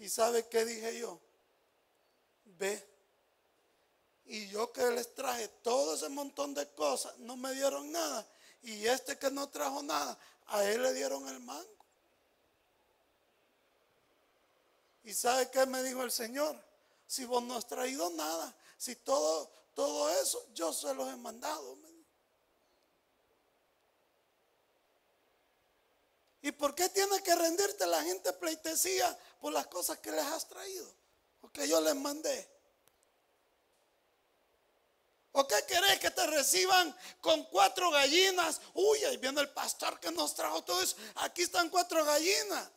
¿Y 0.00 0.10
sabe 0.10 0.46
qué 0.50 0.66
dije 0.66 0.98
yo? 0.98 1.18
Ve. 2.44 2.95
Y 4.26 4.48
yo 4.48 4.72
que 4.72 4.90
les 4.90 5.14
traje 5.14 5.48
todo 5.62 5.94
ese 5.94 6.08
montón 6.08 6.54
de 6.54 6.68
cosas, 6.70 7.16
no 7.18 7.36
me 7.36 7.52
dieron 7.52 7.92
nada. 7.92 8.26
Y 8.62 8.86
este 8.86 9.18
que 9.18 9.30
no 9.30 9.48
trajo 9.48 9.82
nada, 9.82 10.18
a 10.46 10.64
él 10.64 10.82
le 10.82 10.92
dieron 10.92 11.28
el 11.28 11.40
mango. 11.40 11.76
¿Y 15.04 15.14
sabe 15.14 15.48
qué 15.50 15.66
me 15.66 15.82
dijo 15.84 16.02
el 16.02 16.10
Señor? 16.10 16.60
Si 17.06 17.24
vos 17.24 17.42
no 17.44 17.56
has 17.56 17.68
traído 17.68 18.10
nada, 18.10 18.52
si 18.76 18.96
todo, 18.96 19.48
todo 19.74 20.10
eso, 20.20 20.44
yo 20.52 20.72
se 20.72 20.92
los 20.94 21.08
he 21.08 21.16
mandado. 21.16 21.76
¿Y 26.46 26.52
por 26.52 26.76
qué 26.76 26.88
tiene 26.88 27.20
que 27.24 27.34
rendirte 27.34 27.84
la 27.88 28.04
gente 28.04 28.32
pleitesía 28.32 29.18
por 29.40 29.52
las 29.52 29.66
cosas 29.66 29.98
que 29.98 30.12
les 30.12 30.24
has 30.24 30.46
traído? 30.46 30.88
Porque 31.40 31.66
yo 31.66 31.80
les 31.80 31.96
mandé. 31.96 32.55
¿O 35.38 35.46
qué 35.46 35.56
querés 35.68 36.00
que 36.00 36.10
te 36.10 36.26
reciban 36.28 36.96
con 37.20 37.44
cuatro 37.44 37.90
gallinas? 37.90 38.58
Uy, 38.72 39.04
ahí 39.04 39.18
viene 39.18 39.42
el 39.42 39.50
pastor 39.50 40.00
que 40.00 40.10
nos 40.10 40.34
trajo 40.34 40.64
todo 40.64 40.80
eso. 40.80 40.96
Aquí 41.16 41.42
están 41.42 41.68
cuatro 41.68 42.02
gallinas. 42.06 42.70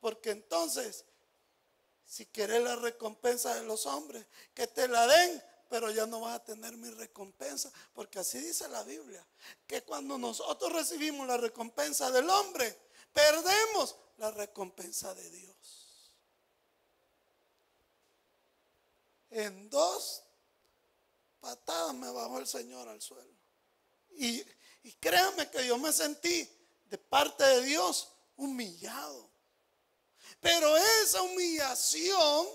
Porque 0.00 0.30
entonces, 0.30 1.04
si 2.04 2.26
querés 2.26 2.64
la 2.64 2.74
recompensa 2.74 3.54
de 3.54 3.62
los 3.62 3.86
hombres, 3.86 4.26
que 4.54 4.66
te 4.66 4.88
la 4.88 5.06
den, 5.06 5.40
pero 5.68 5.92
ya 5.92 6.06
no 6.06 6.22
vas 6.22 6.34
a 6.34 6.44
tener 6.44 6.76
mi 6.76 6.90
recompensa. 6.90 7.70
Porque 7.92 8.18
así 8.18 8.40
dice 8.40 8.66
la 8.66 8.82
Biblia, 8.82 9.24
que 9.68 9.84
cuando 9.84 10.18
nosotros 10.18 10.72
recibimos 10.72 11.28
la 11.28 11.36
recompensa 11.36 12.10
del 12.10 12.28
hombre, 12.28 12.76
perdemos 13.12 13.94
la 14.16 14.32
recompensa 14.32 15.14
de 15.14 15.30
Dios. 15.30 15.79
En 19.30 19.70
dos 19.70 20.22
patadas 21.40 21.94
me 21.94 22.10
bajó 22.10 22.38
el 22.38 22.46
Señor 22.46 22.88
al 22.88 23.00
suelo. 23.00 23.34
Y, 24.10 24.44
y 24.82 24.92
créame 24.94 25.50
que 25.50 25.66
yo 25.66 25.78
me 25.78 25.92
sentí 25.92 26.48
de 26.86 26.98
parte 26.98 27.44
de 27.44 27.62
Dios 27.62 28.12
humillado. 28.36 29.30
Pero 30.40 30.76
esa 30.76 31.22
humillación, 31.22 32.46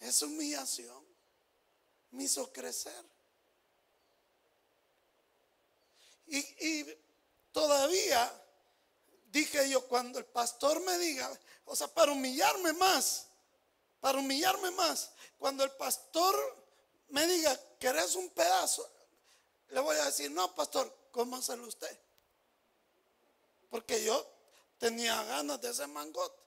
esa 0.00 0.26
humillación 0.26 1.04
me 2.10 2.24
hizo 2.24 2.50
crecer. 2.52 3.04
Y, 6.26 6.38
y, 6.38 6.98
todavía 7.52 8.42
dije 9.30 9.68
yo, 9.68 9.86
cuando 9.86 10.18
el 10.18 10.24
pastor 10.24 10.80
me 10.80 10.98
diga, 10.98 11.30
o 11.66 11.76
sea, 11.76 11.88
para 11.88 12.12
humillarme 12.12 12.72
más, 12.72 13.25
para 14.00 14.18
humillarme 14.18 14.70
más, 14.72 15.10
cuando 15.38 15.64
el 15.64 15.70
pastor 15.72 16.34
me 17.08 17.26
diga, 17.26 17.58
¿querés 17.78 18.14
un 18.14 18.30
pedazo? 18.30 18.88
Le 19.68 19.80
voy 19.80 19.96
a 19.96 20.06
decir, 20.06 20.30
no, 20.30 20.54
pastor, 20.54 20.92
cómaselo 21.10 21.66
usted. 21.66 22.00
Porque 23.70 24.02
yo 24.04 24.24
tenía 24.78 25.22
ganas 25.24 25.60
de 25.60 25.70
ese 25.70 25.86
mangote. 25.86 26.40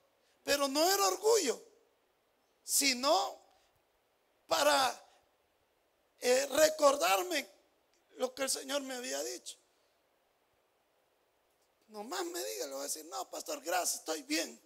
Pero 0.44 0.68
no 0.68 0.90
era 0.90 1.08
orgullo, 1.08 1.62
sino 2.64 3.38
para 4.48 5.06
eh, 6.20 6.48
recordarme 6.52 7.48
lo 8.18 8.34
que 8.34 8.44
el 8.44 8.50
Señor 8.50 8.82
me 8.82 8.96
había 8.96 9.22
dicho. 9.24 9.58
Nomás 11.90 12.24
me 12.26 12.44
diga, 12.44 12.68
le 12.68 12.74
voy 12.74 12.82
a 12.82 12.84
decir, 12.84 13.06
no, 13.06 13.30
pastor, 13.30 13.62
gracias, 13.62 14.00
estoy 14.00 14.24
bien. 14.24 14.60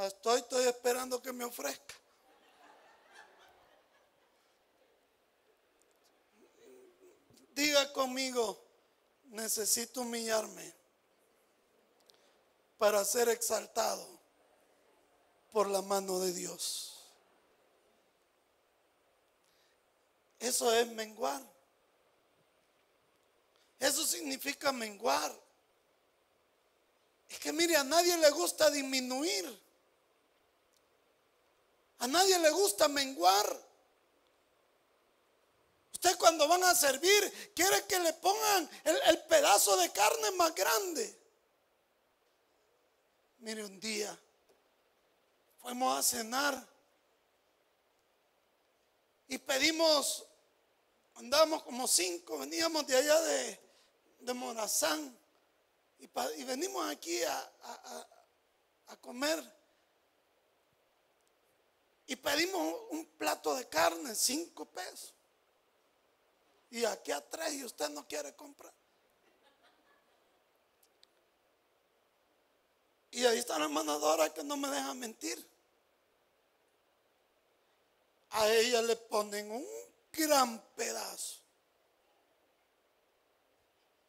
Estoy, 0.00 0.40
estoy 0.40 0.64
esperando 0.64 1.22
que 1.22 1.32
me 1.32 1.44
ofrezca. 1.44 1.94
Diga 7.54 7.90
conmigo, 7.94 8.62
necesito 9.24 10.02
humillarme 10.02 10.74
para 12.76 13.02
ser 13.06 13.30
exaltado 13.30 14.06
por 15.50 15.66
la 15.68 15.80
mano 15.80 16.20
de 16.20 16.34
Dios. 16.34 17.00
Eso 20.38 20.70
es 20.74 20.86
menguar. 20.88 21.42
Eso 23.80 24.06
significa 24.06 24.70
menguar. 24.72 25.34
Es 27.30 27.38
que 27.38 27.52
mire, 27.54 27.76
a 27.76 27.84
nadie 27.84 28.14
le 28.18 28.30
gusta 28.32 28.70
disminuir. 28.70 29.65
A 31.98 32.06
nadie 32.06 32.38
le 32.38 32.50
gusta 32.50 32.88
menguar. 32.88 33.66
Usted 35.92 36.16
cuando 36.18 36.46
van 36.46 36.62
a 36.64 36.74
servir 36.74 37.52
quiere 37.54 37.86
que 37.86 37.98
le 37.98 38.12
pongan 38.14 38.68
el, 38.84 39.00
el 39.06 39.22
pedazo 39.24 39.76
de 39.78 39.90
carne 39.92 40.30
más 40.32 40.54
grande. 40.54 41.18
Mire, 43.38 43.64
un 43.64 43.80
día 43.80 44.16
fuimos 45.62 45.98
a 45.98 46.02
cenar 46.02 46.68
y 49.28 49.38
pedimos, 49.38 50.24
andábamos 51.14 51.62
como 51.62 51.88
cinco, 51.88 52.38
veníamos 52.38 52.86
de 52.86 52.96
allá 52.96 53.20
de, 53.22 53.60
de 54.20 54.34
Morazán 54.34 55.18
y, 55.98 56.44
venimos 56.44 56.88
aquí 56.90 57.22
a, 57.22 58.06
a 58.88 58.96
comer. 58.98 59.55
Y 62.06 62.16
pedimos 62.16 62.74
un 62.90 63.04
plato 63.18 63.54
de 63.56 63.68
carne, 63.68 64.14
cinco 64.14 64.64
pesos. 64.66 65.12
Y 66.70 66.84
aquí 66.84 67.12
a 67.12 67.20
tres 67.20 67.54
y 67.54 67.64
usted 67.64 67.88
no 67.90 68.06
quiere 68.06 68.34
comprar. 68.34 68.72
Y 73.10 73.24
ahí 73.24 73.38
está 73.38 73.58
la 73.58 73.64
hermana 73.64 73.94
Dora 73.94 74.32
que 74.32 74.44
no 74.44 74.56
me 74.56 74.68
deja 74.68 74.92
mentir. 74.94 75.48
A 78.30 78.48
ella 78.50 78.82
le 78.82 78.94
ponen 78.96 79.50
un 79.50 79.66
gran 80.12 80.60
pedazo. 80.74 81.40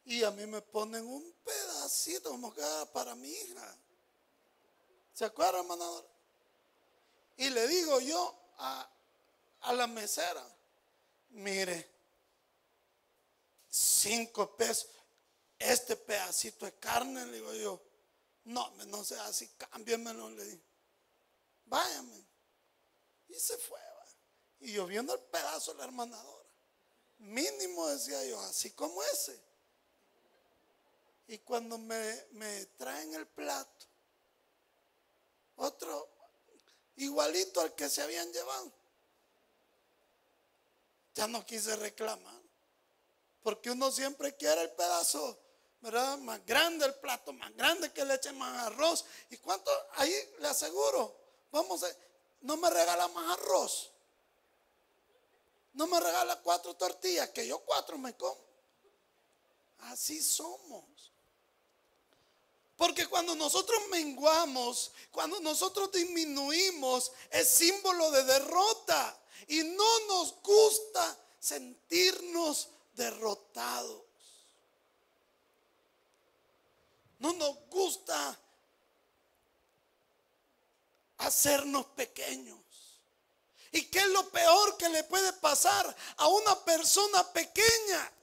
Y 0.05 0.23
a 0.23 0.31
mí 0.31 0.45
me 0.45 0.61
ponen 0.61 1.05
un 1.05 1.33
pedacito 1.43 2.31
como 2.31 2.53
que 2.53 2.61
para 2.93 3.15
mi 3.15 3.29
hija. 3.29 3.77
¿Se 5.13 5.25
acuerdan, 5.25 5.61
hermana 5.61 5.85
Dora? 5.85 6.16
Y 7.37 7.49
le 7.49 7.67
digo 7.67 7.99
yo 8.01 8.35
a, 8.57 8.89
a 9.61 9.73
la 9.73 9.87
mesera, 9.87 10.43
mire, 11.29 11.89
cinco 13.69 14.55
pesos, 14.55 14.89
este 15.57 15.95
pedacito 15.95 16.65
de 16.65 16.73
carne, 16.73 17.25
le 17.27 17.37
digo 17.37 17.53
yo, 17.53 17.81
no, 18.45 18.69
no 18.85 19.03
sea 19.03 19.25
así, 19.25 19.47
cámbiamelo, 19.57 20.29
le 20.29 20.43
dije. 20.45 20.63
Váyame. 21.65 22.25
Y 23.27 23.33
se 23.35 23.57
fue. 23.57 23.79
Y 24.59 24.73
yo 24.73 24.87
viendo 24.87 25.13
el 25.13 25.21
pedazo 25.21 25.73
de 25.73 25.79
la 25.79 25.85
hermanadora. 25.85 26.49
Mínimo 27.19 27.87
decía 27.87 28.23
yo, 28.25 28.39
así 28.41 28.71
como 28.71 29.01
ese. 29.03 29.39
Y 31.27 31.39
cuando 31.39 31.77
me, 31.77 32.25
me 32.31 32.65
traen 32.77 33.13
el 33.15 33.27
plato, 33.27 33.85
otro 35.57 36.16
igualito 36.97 37.61
al 37.61 37.73
que 37.73 37.89
se 37.89 38.01
habían 38.01 38.31
llevado, 38.31 38.71
ya 41.15 41.27
no 41.27 41.45
quise 41.45 41.75
reclamar. 41.75 42.41
Porque 43.41 43.71
uno 43.71 43.91
siempre 43.91 44.35
quiere 44.35 44.61
el 44.61 44.71
pedazo 44.71 45.39
¿verdad? 45.81 46.17
Más 46.17 46.45
grande 46.45 46.85
el 46.85 46.95
plato, 46.95 47.33
más 47.33 47.55
grande 47.55 47.91
que 47.91 48.03
le 48.03 48.15
echen 48.15 48.37
más 48.37 48.67
arroz. 48.67 49.05
¿Y 49.29 49.37
cuánto? 49.37 49.71
Ahí 49.93 50.13
le 50.39 50.47
aseguro, 50.47 51.15
vamos 51.51 51.83
a, 51.83 51.87
no 52.41 52.57
me 52.57 52.69
regala 52.69 53.07
más 53.09 53.37
arroz. 53.37 53.91
no 55.73 55.85
me 55.87 55.99
regala 55.99 56.41
cuatro 56.41 56.75
tortillas, 56.75 57.29
que 57.29 57.47
yo 57.47 57.59
cuatro 57.59 57.97
me 57.97 58.15
como. 58.15 58.45
Así 59.79 60.21
somos. 60.21 60.83
Porque 62.77 63.07
cuando 63.07 63.35
nosotros 63.35 63.81
menguamos, 63.89 64.91
cuando 65.11 65.39
nosotros 65.39 65.91
disminuimos, 65.91 67.11
es 67.31 67.49
símbolo 67.49 68.11
de 68.11 68.23
derrota. 68.23 69.19
Y 69.47 69.63
no 69.63 69.99
nos 70.07 70.35
gusta 70.43 71.17
sentirnos 71.39 72.69
derrotados. 72.93 74.03
No 77.17 77.33
nos 77.33 77.57
gusta 77.67 78.39
hacernos 81.17 81.87
pequeños. 81.87 82.59
¿Y 83.71 83.85
qué 83.85 83.99
es 83.99 84.07
lo 84.09 84.29
peor 84.29 84.77
que 84.77 84.89
le 84.89 85.03
puede 85.03 85.33
pasar 85.33 85.95
a 86.17 86.27
una 86.27 86.63
persona 86.63 87.23
pequeña? 87.33 88.13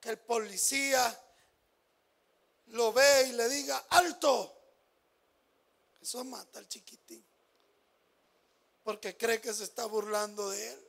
Que 0.00 0.10
el 0.10 0.18
policía 0.18 1.22
lo 2.68 2.92
ve 2.92 3.28
y 3.28 3.32
le 3.32 3.48
diga, 3.48 3.86
alto. 3.90 4.52
Eso 6.00 6.24
mata 6.24 6.58
al 6.58 6.68
chiquitín. 6.68 7.24
Porque 8.82 9.16
cree 9.16 9.40
que 9.40 9.52
se 9.52 9.64
está 9.64 9.86
burlando 9.86 10.50
de 10.50 10.72
él. 10.72 10.88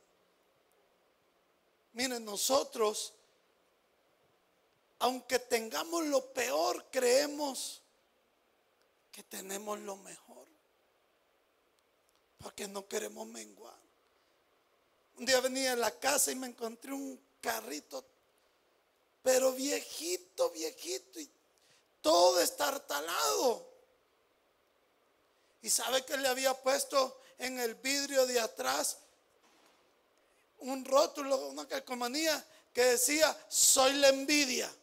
Miren, 1.92 2.24
nosotros, 2.24 3.14
aunque 5.00 5.38
tengamos 5.38 6.06
lo 6.06 6.32
peor, 6.32 6.86
creemos 6.90 7.82
que 9.10 9.22
tenemos 9.24 9.78
lo 9.80 9.96
mejor. 9.96 10.46
Porque 12.38 12.68
no 12.68 12.86
queremos 12.86 13.26
menguar. 13.26 13.78
Un 15.16 15.26
día 15.26 15.40
venía 15.40 15.72
a 15.72 15.76
la 15.76 15.98
casa 15.98 16.30
y 16.30 16.36
me 16.36 16.46
encontré 16.46 16.92
un 16.92 17.20
carrito, 17.40 18.04
pero 19.20 19.52
viejito, 19.52 20.50
viejito, 20.50 21.18
y 21.18 21.28
todo 22.08 22.40
estartalado. 22.40 23.68
¿Y 25.60 25.68
sabe 25.68 26.06
que 26.06 26.16
le 26.16 26.26
había 26.26 26.54
puesto 26.54 27.20
en 27.36 27.60
el 27.60 27.74
vidrio 27.74 28.24
de 28.24 28.40
atrás 28.40 28.96
un 30.60 30.86
rótulo, 30.86 31.36
una 31.48 31.68
calcomanía 31.68 32.42
que 32.72 32.82
decía, 32.82 33.36
soy 33.50 33.92
la 33.92 34.08
envidia? 34.08 34.74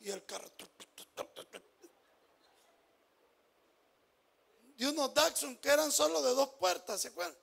Y 0.00 0.10
el 0.10 0.26
carro... 0.26 0.50
De 4.76 4.88
unos 4.88 5.14
Datsun 5.14 5.56
que 5.58 5.68
eran 5.68 5.92
solo 5.92 6.20
de 6.20 6.34
dos 6.34 6.48
puertas, 6.54 7.00
¿se 7.00 7.08
acuerdan? 7.08 7.38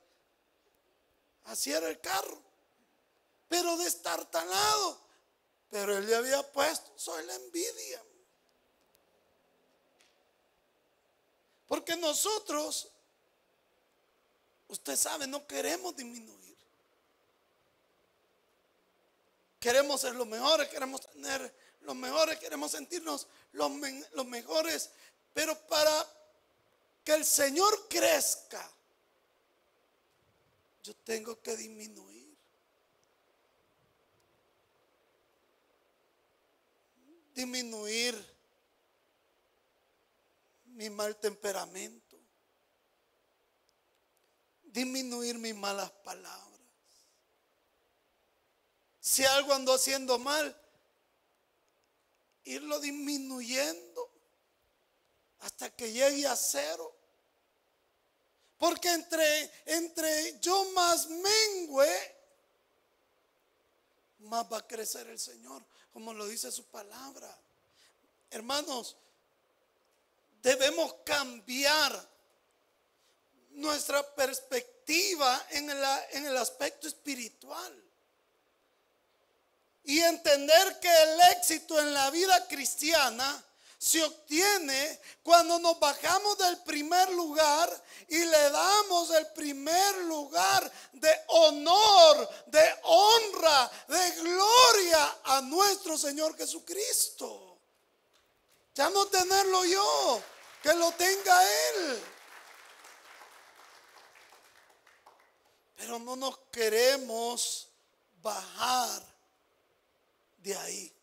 Así 1.45 1.71
era 1.71 1.87
el 1.87 2.01
carro. 2.01 2.41
Pero 3.47 3.77
destartalado. 3.77 5.06
Pero 5.69 5.97
él 5.97 6.07
le 6.07 6.15
había 6.15 6.41
puesto, 6.51 6.91
soy 6.97 7.25
la 7.25 7.35
envidia. 7.35 8.03
Porque 11.67 11.97
nosotros, 11.97 12.89
usted 14.69 14.95
sabe, 14.95 15.27
no 15.27 15.45
queremos 15.45 15.95
disminuir. 15.95 16.57
Queremos 19.59 20.01
ser 20.01 20.15
los 20.15 20.27
mejores, 20.27 20.69
queremos 20.69 21.01
tener 21.11 21.53
los 21.81 21.95
mejores, 21.95 22.39
queremos 22.39 22.71
sentirnos 22.71 23.27
los, 23.51 23.71
los 24.13 24.25
mejores. 24.25 24.91
Pero 25.33 25.59
para 25.67 26.07
que 27.03 27.13
el 27.13 27.25
Señor 27.25 27.87
crezca, 27.89 28.71
yo 30.83 30.95
tengo 31.03 31.41
que 31.41 31.57
disminuir. 31.57 32.16
Disminuir 37.37 38.15
mi 40.73 40.89
mal 40.89 41.15
temperamento, 41.15 42.17
disminuir 44.63 45.37
mis 45.37 45.55
malas 45.55 45.91
palabras. 46.03 46.59
Si 48.99 49.23
algo 49.23 49.53
ando 49.53 49.73
haciendo 49.73 50.17
mal, 50.17 50.45
irlo 52.43 52.79
disminuyendo 52.79 54.11
hasta 55.39 55.69
que 55.75 55.91
llegue 55.91 56.25
a 56.25 56.35
cero. 56.35 56.95
Porque 58.57 58.91
entre, 58.91 59.51
entre 59.65 60.39
yo 60.39 60.65
más 60.71 61.07
mengüe, 61.07 62.15
más 64.21 64.51
va 64.51 64.57
a 64.57 64.67
crecer 64.67 65.07
el 65.07 65.19
Señor 65.19 65.63
como 65.97 66.13
lo 66.13 66.27
dice 66.27 66.51
su 66.51 66.63
palabra. 66.65 67.35
Hermanos, 68.29 68.95
debemos 70.43 70.93
cambiar 71.03 72.07
nuestra 73.53 74.03
perspectiva 74.13 75.43
en 75.49 75.71
el, 75.71 75.83
en 76.11 76.27
el 76.27 76.37
aspecto 76.37 76.87
espiritual. 76.87 77.83
Y 79.85 79.97
entender 80.01 80.79
que 80.79 80.87
el 80.87 81.19
éxito 81.35 81.79
en 81.79 81.91
la 81.91 82.11
vida 82.11 82.47
cristiana 82.47 83.43
se 83.77 84.03
obtiene 84.03 84.99
cuando 85.21 85.59
nos 85.59 85.79
bajamos 85.79 86.37
del 86.39 86.57
primer 86.63 87.11
lugar 87.11 87.83
y 88.07 88.17
le 88.17 88.49
damos 88.49 89.11
el 89.11 89.27
primer 89.33 89.97
lugar 90.03 90.71
de 90.93 91.13
honor, 91.27 92.29
de 92.47 92.75
honra, 92.83 93.71
de 93.87 94.11
gloria 94.21 95.19
a 95.25 95.41
nuestro 95.41 95.97
Señor 95.97 96.35
Jesucristo. 96.35 97.59
Ya 98.73 98.89
no 98.89 99.05
tenerlo 99.07 99.65
yo, 99.65 100.21
que 100.63 100.73
lo 100.73 100.91
tenga 100.93 101.43
Él. 101.43 102.03
Pero 105.75 105.99
no 105.99 106.15
nos 106.15 106.37
queremos 106.51 107.69
bajar 108.21 109.03
de 110.37 110.55
ahí. 110.55 110.96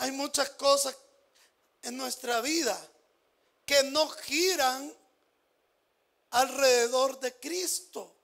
Hay 0.00 0.12
muchas 0.12 0.48
cosas 0.50 0.96
en 1.82 1.94
nuestra 1.98 2.40
vida 2.40 2.74
que 3.66 3.82
no 3.82 4.08
giran 4.08 4.90
alrededor 6.30 7.20
de 7.20 7.38
Cristo. 7.38 8.16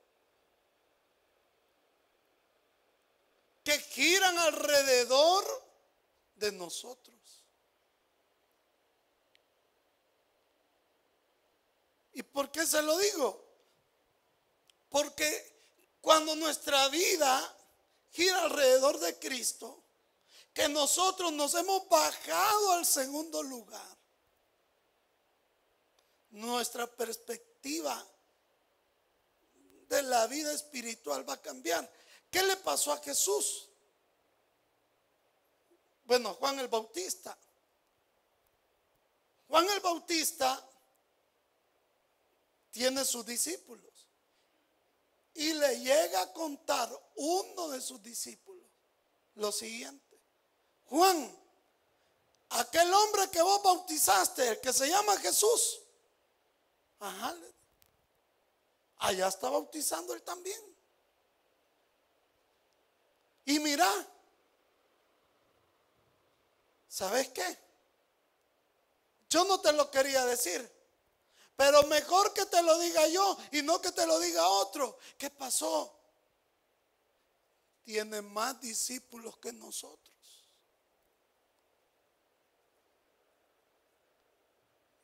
Que 3.63 3.77
giran 3.77 4.39
alrededor 4.39 5.45
de 6.37 6.51
nosotros. 6.53 7.15
¿Y 12.13 12.23
por 12.23 12.49
qué 12.49 12.65
se 12.65 12.81
lo 12.81 12.97
digo? 12.97 13.45
Porque 14.89 15.61
cuando 16.01 16.35
nuestra 16.35 16.87
vida 16.89 17.55
gira 18.13 18.41
alrededor 18.41 18.97
de 18.97 19.19
Cristo, 19.19 19.83
que 20.57 20.67
nosotros 20.69 21.31
nos 21.33 21.53
hemos 21.53 21.87
bajado 21.87 22.71
al 22.71 22.83
segundo 22.83 23.43
lugar. 23.43 23.95
Nuestra 26.31 26.87
perspectiva 26.87 28.03
de 29.87 30.01
la 30.01 30.25
vida 30.25 30.51
espiritual 30.51 31.29
va 31.29 31.33
a 31.33 31.41
cambiar. 31.43 31.87
¿Qué 32.31 32.41
le 32.41 32.57
pasó 32.57 32.91
a 32.91 32.97
Jesús? 32.97 33.69
Bueno, 36.05 36.33
Juan 36.33 36.57
el 36.57 36.69
Bautista. 36.69 37.37
Juan 39.49 39.69
el 39.69 39.79
Bautista 39.79 40.67
tiene 42.71 43.05
sus 43.05 43.23
discípulos 43.27 44.07
y 45.35 45.53
le 45.53 45.81
llega 45.81 46.23
a 46.23 46.33
contar 46.33 46.89
uno 47.17 47.69
de 47.69 47.79
sus 47.79 48.01
discípulos 48.01 48.65
lo 49.35 49.51
siguiente. 49.51 50.06
Juan, 50.89 51.37
aquel 52.49 52.93
hombre 52.93 53.29
que 53.29 53.41
vos 53.41 53.61
bautizaste, 53.61 54.47
el 54.49 54.61
que 54.61 54.71
se 54.71 54.87
llama 54.87 55.17
Jesús, 55.17 55.81
ajá, 56.99 57.35
allá 58.97 59.27
está 59.27 59.49
bautizando 59.49 60.13
él 60.13 60.21
también. 60.23 60.61
Y 63.45 63.59
mira, 63.59 63.89
¿sabes 66.87 67.29
qué? 67.29 67.57
Yo 69.29 69.43
no 69.45 69.59
te 69.59 69.73
lo 69.73 69.91
quería 69.91 70.25
decir, 70.25 70.69
pero 71.55 71.83
mejor 71.83 72.33
que 72.33 72.45
te 72.45 72.61
lo 72.61 72.77
diga 72.79 73.07
yo 73.07 73.37
y 73.51 73.61
no 73.61 73.81
que 73.81 73.91
te 73.91 74.05
lo 74.05 74.19
diga 74.19 74.47
otro. 74.47 74.97
¿Qué 75.17 75.29
pasó? 75.29 75.93
Tiene 77.83 78.21
más 78.21 78.59
discípulos 78.59 79.37
que 79.37 79.51
nosotros. 79.53 80.16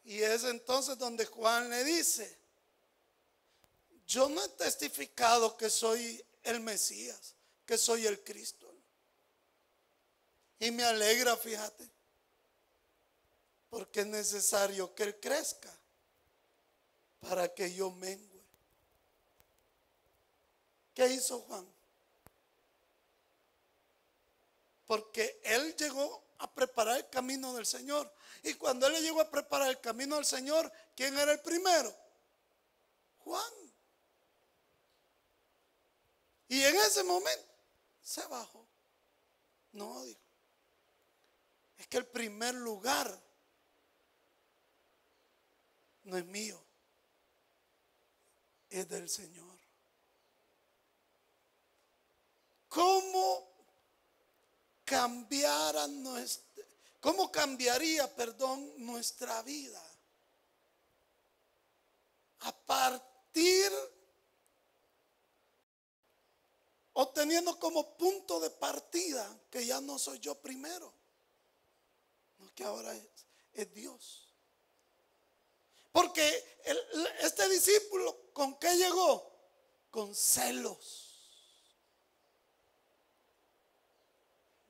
Y 0.06 0.22
es 0.22 0.44
entonces 0.44 0.98
donde 0.98 1.26
Juan 1.26 1.70
le 1.70 1.84
dice, 1.84 2.38
yo 4.06 4.28
no 4.30 4.44
he 4.44 4.50
testificado 4.50 5.56
que 5.56 5.70
soy 5.70 6.24
el 6.44 6.60
Mesías, 6.60 7.36
que 7.66 7.78
soy 7.78 8.06
el 8.06 8.24
Cristo. 8.24 8.70
Y 10.60 10.72
me 10.72 10.84
alegra, 10.84 11.36
fíjate, 11.38 11.90
porque 13.70 14.02
es 14.02 14.08
necesario 14.08 14.94
que 14.94 15.04
Él 15.04 15.20
crezca 15.20 15.74
para 17.20 17.54
que 17.54 17.74
yo 17.74 17.92
mengue. 17.92 18.34
¿Qué 20.94 21.08
hizo 21.08 21.40
Juan? 21.42 21.68
Porque 24.86 25.40
él 25.44 25.76
llegó 25.76 26.24
a 26.40 26.54
preparar 26.54 26.98
el 26.98 27.10
camino 27.10 27.54
del 27.54 27.66
Señor. 27.66 28.12
Y 28.44 28.54
cuando 28.56 28.88
él 28.88 29.02
llegó 29.02 29.22
a 29.22 29.32
preparar 29.32 29.70
el 29.70 29.80
camino 29.80 30.18
del 30.18 30.26
Señor, 30.26 30.72
¿quién 30.96 31.18
era 31.18 31.32
el 31.32 31.40
primero? 31.40 31.96
Juan. 33.20 33.54
Y 36.50 36.62
en 36.62 36.76
ese 36.76 37.04
momento 37.04 37.48
se 38.02 38.26
bajó. 38.28 38.68
No, 39.72 40.04
dijo. 40.04 40.20
Es 41.78 41.88
que 41.88 41.98
el 41.98 42.06
primer 42.06 42.54
lugar 42.54 43.20
no 46.04 46.18
es 46.18 46.26
mío, 46.26 46.62
es 48.70 48.88
del 48.90 49.10
Señor. 49.10 49.58
¿Cómo 52.68 53.54
cambiara 54.84 55.88
nuestra, 55.88 56.63
cómo 57.04 57.30
cambiaría, 57.30 58.08
perdón, 58.16 58.74
nuestra 58.78 59.42
vida? 59.44 59.84
A 62.40 62.56
partir 62.56 63.70
o 66.94 67.10
teniendo 67.10 67.60
como 67.60 67.98
punto 67.98 68.40
de 68.40 68.50
partida 68.50 69.38
que 69.52 69.66
ya 69.66 69.82
no 69.82 70.00
soy 70.00 70.20
yo 70.20 70.36
primero, 70.36 70.94
que 72.56 72.64
ahora 72.64 72.96
es, 72.96 73.08
es 73.54 73.74
Dios. 73.74 74.34
Porque 75.92 76.58
este 77.20 77.50
discípulo, 77.50 78.32
¿con 78.32 78.58
qué 78.58 78.76
llegó? 78.78 79.30
Con 79.92 80.16
celos. 80.16 81.14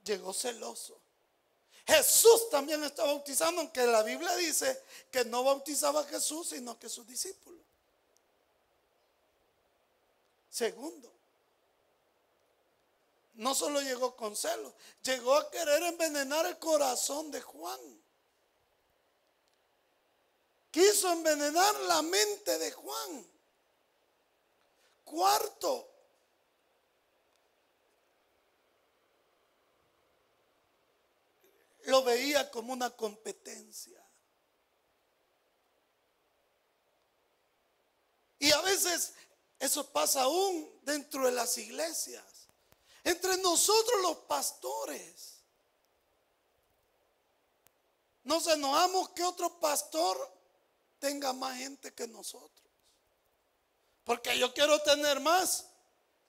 llegó 0.04 0.34
celoso. 0.34 1.03
Jesús 1.86 2.50
también 2.50 2.84
está 2.84 3.04
bautizando, 3.04 3.62
aunque 3.62 3.86
la 3.86 4.04
Biblia 4.04 4.36
dice 4.36 4.84
que 5.12 5.26
no 5.26 5.44
bautizaba 5.44 6.02
a 6.02 6.06
Jesús, 6.06 6.50
sino 6.50 6.80
que 6.80 6.88
sus 6.88 7.06
discípulos. 7.06 7.62
Segundo, 10.50 11.12
no 13.34 13.56
solo 13.56 13.82
llegó 13.82 14.16
con 14.16 14.36
celos, 14.36 14.72
llegó 15.02 15.36
a 15.36 15.50
querer 15.50 15.84
envenenar 15.84 16.46
el 16.46 16.58
corazón 16.60 17.32
de 17.32 17.42
Juan. 17.42 17.80
Quiso 20.72 21.12
envenenar 21.12 21.76
la 21.82 22.02
mente 22.02 22.58
de 22.60 22.72
Juan. 22.72 23.28
Cuarto, 25.04 25.93
lo 31.86 32.04
veía 32.04 32.50
como 32.52 32.74
una 32.74 32.90
competencia. 32.92 34.04
Y 38.40 38.52
a 38.52 38.62
veces 38.62 39.14
eso 39.60 39.90
pasa 39.92 40.24
aún 40.24 40.70
dentro 40.84 41.26
de 41.26 41.32
las 41.32 41.58
iglesias. 41.58 42.50
Entre 43.04 43.38
nosotros 43.38 44.02
los 44.02 44.18
pastores. 44.20 45.42
Nos 48.24 48.48
enojamos 48.48 49.10
que 49.10 49.24
otro 49.24 49.60
pastor 49.60 50.18
tenga 51.00 51.34
más 51.34 51.58
gente 51.58 51.94
que 51.94 52.08
nosotros. 52.08 52.70
Porque 54.04 54.38
yo 54.38 54.54
quiero 54.54 54.82
tener 54.82 55.20
más 55.20 55.66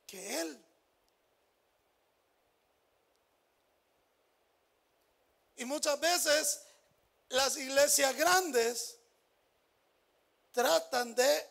que 0.07 0.41
él. 0.41 0.64
Y 5.57 5.65
muchas 5.65 5.99
veces 6.01 6.63
las 7.29 7.57
iglesias 7.57 8.17
grandes 8.17 8.99
tratan 10.53 11.15
de 11.15 11.49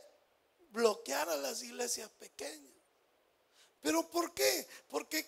bloquear 0.70 1.30
a 1.30 1.38
las 1.38 1.62
iglesias 1.62 2.10
pequeñas. 2.20 2.74
¿Pero 3.82 4.10
por 4.10 4.34
qué? 4.34 4.68
Porque 4.88 5.26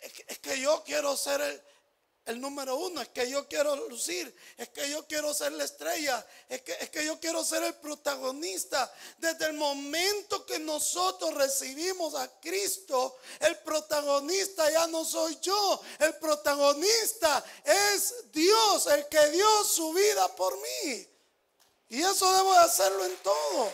es 0.00 0.38
que, 0.38 0.60
yo 0.60 0.82
quiero 0.84 1.16
ser 1.16 1.40
el, 1.40 1.62
el 2.30 2.40
número 2.40 2.76
uno, 2.76 3.02
es 3.02 3.08
que 3.08 3.28
yo 3.28 3.46
quiero 3.46 3.76
lucir, 3.88 4.34
es 4.56 4.68
que 4.70 4.88
yo 4.88 5.06
quiero 5.06 5.34
ser 5.34 5.52
la 5.52 5.64
estrella, 5.64 6.24
es 6.48 6.62
que, 6.62 6.72
es 6.80 6.90
que 6.90 7.04
yo 7.04 7.20
quiero 7.20 7.44
ser 7.44 7.62
el 7.64 7.74
protagonista. 7.74 8.92
Desde 9.18 9.46
el 9.46 9.54
momento 9.54 10.46
que 10.46 10.58
nosotros 10.58 11.34
recibimos 11.34 12.14
a 12.14 12.28
Cristo, 12.40 13.18
el 13.40 13.58
protagonista 13.58 14.70
ya 14.70 14.86
no 14.86 15.04
soy 15.04 15.38
yo, 15.40 15.80
el 15.98 16.14
protagonista 16.16 17.44
es 17.64 18.30
Dios, 18.32 18.86
el 18.86 19.06
que 19.08 19.30
dio 19.30 19.64
su 19.64 19.92
vida 19.92 20.34
por 20.34 20.56
mí. 20.56 21.06
Y 21.88 22.00
eso 22.00 22.32
debo 22.32 22.52
de 22.52 22.58
hacerlo 22.60 23.04
en 23.04 23.16
todo. 23.16 23.72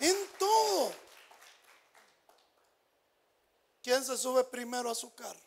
En 0.00 0.16
todo. 0.38 0.92
¿Quién 3.82 4.04
se 4.04 4.16
sube 4.16 4.42
primero 4.42 4.90
a 4.90 4.94
su 4.94 5.14
carro? 5.14 5.45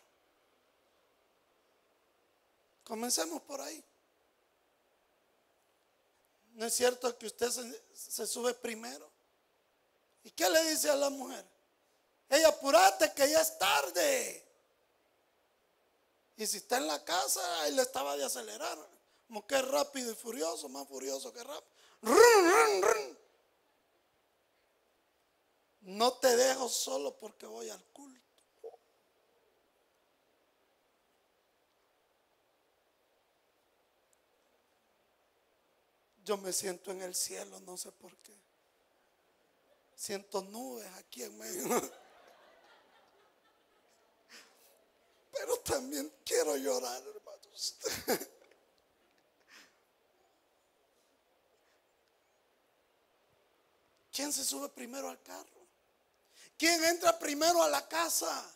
Comencemos 2.90 3.40
por 3.44 3.62
ahí. 3.62 3.86
¿No 6.54 6.66
es 6.66 6.74
cierto 6.74 7.16
que 7.20 7.28
usted 7.28 7.52
se, 7.94 8.26
sube 8.26 8.56
primero? 8.56 9.08
¿Y 10.24 10.32
qué 10.32 10.50
le 10.50 10.72
dice 10.72 10.90
a 10.90 10.96
la 10.96 11.12
mujer? 11.12 11.46
Ella, 12.28 12.48
apurate 12.48 13.14
que 13.14 13.30
ya 13.30 13.42
es 13.42 13.60
tarde. 13.60 14.44
Y 16.36 16.48
si 16.48 16.58
está 16.58 16.78
en 16.78 16.88
la 16.88 17.06
casa, 17.06 17.68
él 17.68 17.78
estaba 17.78 18.18
de 18.18 18.26
acelerar. 18.26 18.80
Como 19.28 19.46
que 19.46 19.62
rápido 19.62 20.12
y 20.12 20.16
furioso, 20.16 20.68
más 20.68 20.88
furioso 20.88 21.32
que 21.32 21.44
rápido. 21.44 21.72
No 25.82 26.14
te 26.14 26.36
dejo 26.36 26.68
solo 26.68 27.16
porque 27.16 27.46
voy 27.46 27.70
al 27.70 27.84
culto. 27.94 28.29
Yo 36.30 36.38
me 36.38 36.54
siento 36.54 36.92
en 36.92 37.02
el 37.02 37.16
cielo, 37.16 37.60
no 37.62 37.76
sé 37.76 37.92
por 37.92 38.16
qué. 38.18 38.38
Siento 39.96 40.44
nubes 40.44 40.86
aquí 41.00 41.24
en 41.24 41.36
medio. 41.36 41.64
Pero 45.34 45.58
también 45.62 46.14
quiero 46.24 46.56
llorar, 46.56 47.02
hermanos. 47.02 47.78
¿Quién 54.14 54.32
se 54.32 54.46
sube 54.46 54.70
primero 54.70 55.10
al 55.10 55.20
carro? 55.24 55.66
¿Quién 56.60 56.84
entra 56.84 57.18
primero 57.18 57.64
a 57.64 57.70
la 57.70 57.88
casa? 57.88 58.56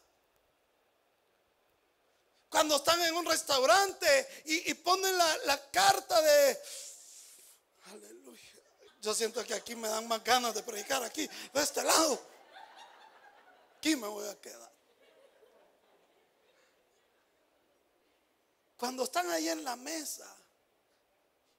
Cuando 2.50 2.76
están 2.76 3.02
en 3.02 3.16
un 3.16 3.26
restaurante 3.26 4.44
y, 4.46 4.76
ponen 4.76 5.18
la 5.18 5.72
carta 5.72 6.22
de 6.22 6.62
yo 9.04 9.14
siento 9.14 9.44
que 9.46 9.54
aquí 9.54 9.76
me 9.76 9.90
dan 9.90 10.08
más 10.08 10.24
ganas 10.24 10.56
de 10.56 10.64
predicar 10.64 11.04
aquí, 11.04 11.28
de 11.28 11.62
este 11.62 11.84
lado. 11.84 12.26
Aquí 13.78 13.98
me 13.98 14.08
voy 14.08 14.26
a 14.30 14.40
quedar. 14.40 14.72
Cuando 18.78 19.04
están 19.04 19.30
ahí 19.30 19.50
en 19.50 19.62
la 19.66 19.76
mesa 19.76 20.26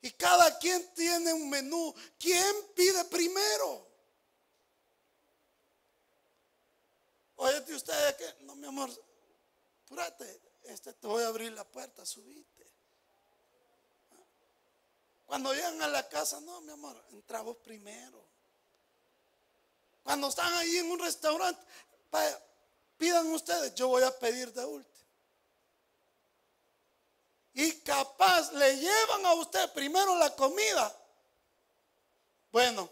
y 0.01 0.11
cada 0.13 0.59
quien 0.59 0.95
tiene 0.95 1.35
un 1.35 1.51
menú, 1.51 1.95
¿quién 2.19 2.55
pide 2.75 3.05
primero? 3.05 3.89
Oye, 7.37 7.75
ustedes 7.75 8.15
que, 8.15 8.45
no, 8.45 8.57
mi 8.57 8.67
amor, 8.67 8.91
apúrate, 9.85 10.41
este, 10.63 10.95
te 10.95 11.07
voy 11.07 11.23
a 11.23 11.29
abrir 11.29 11.53
la 11.53 11.65
puerta, 11.65 12.07
subite. 12.07 12.64
Cuando 15.35 15.53
llegan 15.53 15.83
a 15.83 15.89
la 15.89 16.09
casa, 16.09 16.41
no, 16.43 16.61
mi 16.61 16.71
amor, 16.71 16.97
entramos 17.11 17.57
primero. 17.57 18.25
Cuando 20.05 20.29
están 20.29 20.55
ahí 20.55 20.77
en 20.77 20.89
un 20.89 21.01
restaurante, 21.01 21.61
pidan 22.97 23.27
ustedes, 23.33 23.75
yo 23.75 23.89
voy 23.89 24.05
a 24.05 24.17
pedir 24.17 24.53
de 24.53 24.65
último. 24.65 25.09
Y 27.53 27.81
capaz 27.81 28.53
le 28.53 28.77
llevan 28.77 29.27
a 29.27 29.35
usted 29.35 29.73
primero 29.73 30.15
la 30.15 30.37
comida. 30.37 30.97
Bueno, 32.53 32.89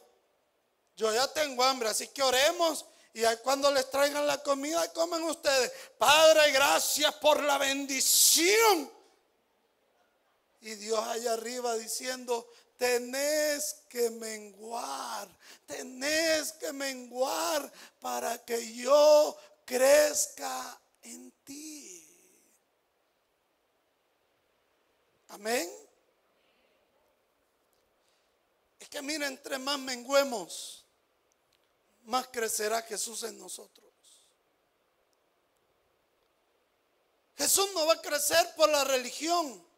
yo 0.97 1.15
ya 1.15 1.33
tengo 1.33 1.63
hambre, 1.63 1.91
así 1.91 2.09
que 2.09 2.25
oremos 2.25 2.85
y 3.15 3.23
cuando 3.45 3.71
les 3.71 3.89
traigan 3.89 4.27
la 4.27 4.43
comida, 4.43 4.93
comen 4.93 5.23
ustedes. 5.23 5.71
Padre, 5.97 6.51
gracias 6.51 7.15
por 7.15 7.41
la 7.41 7.57
bendición. 7.59 8.91
Y 10.63 10.77
Dios 10.77 10.99
allá 11.01 11.33
arriba 11.33 11.77
diciendo, 11.77 12.49
tenés 12.77 13.75
que 13.89 14.11
menguar, 14.11 15.29
tenés 15.67 16.53
que 16.53 16.73
menguar 16.73 17.71
para 18.01 18.45
que 18.45 18.73
yo 18.73 19.37
crezca 19.65 20.81
en 21.03 21.33
ti. 21.45 22.09
Amén. 25.31 25.69
Es 28.79 28.89
que 28.89 29.03
mira, 29.03 29.27
entre 29.27 29.59
más 29.59 29.81
menguemos, 29.81 30.85
más 32.05 32.29
crecerá 32.29 32.83
Jesús 32.83 33.25
en 33.25 33.37
nosotros. 33.37 33.91
Jesús 37.37 37.69
no 37.75 37.87
va 37.87 37.95
a 37.95 38.01
crecer 38.01 38.55
por 38.55 38.69
la 38.69 38.85
religión. 38.85 39.72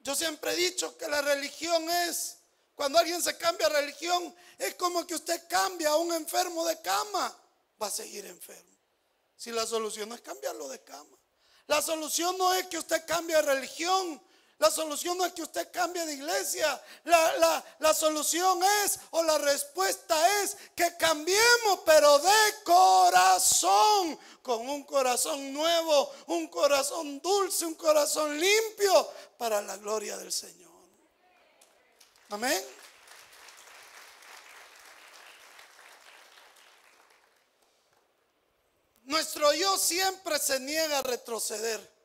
Yo 0.00 0.14
siempre 0.14 0.52
he 0.52 0.56
dicho 0.56 0.96
que 0.96 1.08
la 1.08 1.20
religión 1.20 1.88
es, 1.90 2.38
cuando 2.74 2.98
alguien 2.98 3.22
se 3.22 3.36
cambia 3.36 3.68
religión, 3.68 4.34
es 4.58 4.74
como 4.74 5.06
que 5.06 5.14
usted 5.14 5.46
cambia 5.48 5.90
a 5.90 5.96
un 5.96 6.12
enfermo 6.12 6.66
de 6.66 6.80
cama, 6.80 7.36
va 7.80 7.86
a 7.86 7.90
seguir 7.90 8.24
enfermo. 8.26 8.76
Si 9.36 9.50
la 9.50 9.66
solución 9.66 10.08
no 10.08 10.14
es 10.14 10.20
cambiarlo 10.22 10.68
de 10.68 10.82
cama. 10.82 11.16
La 11.66 11.80
solución 11.82 12.36
no 12.36 12.52
es 12.54 12.66
que 12.66 12.78
usted 12.78 13.04
cambie 13.06 13.36
de 13.36 13.42
religión, 13.42 14.20
la 14.60 14.70
solución 14.70 15.16
no 15.16 15.24
es 15.24 15.32
que 15.32 15.42
usted 15.42 15.70
cambie 15.72 16.04
de 16.04 16.12
iglesia. 16.12 16.78
La, 17.04 17.94
solución 17.94 18.60
es, 18.84 19.00
o 19.10 19.22
la 19.22 19.38
respuesta 19.38 20.42
es, 20.42 20.54
que 20.74 20.98
cambiemos, 20.98 21.80
pero 21.86 22.18
de 22.18 22.62
corazón. 22.62 24.18
Con 24.42 24.68
un 24.68 24.84
corazón 24.84 25.54
nuevo, 25.54 26.12
un 26.26 26.48
corazón 26.48 27.20
dulce, 27.20 27.64
un 27.64 27.74
corazón 27.74 28.38
limpio, 28.38 29.10
para 29.38 29.62
la 29.62 29.78
gloria 29.78 30.18
del 30.18 30.30
Señor. 30.30 30.70
Amén. 32.28 32.62
Nuestro 39.04 39.54
yo 39.54 39.78
siempre 39.78 40.38
se 40.38 40.60
niega 40.60 40.98
a 40.98 41.02
retroceder. 41.02 41.99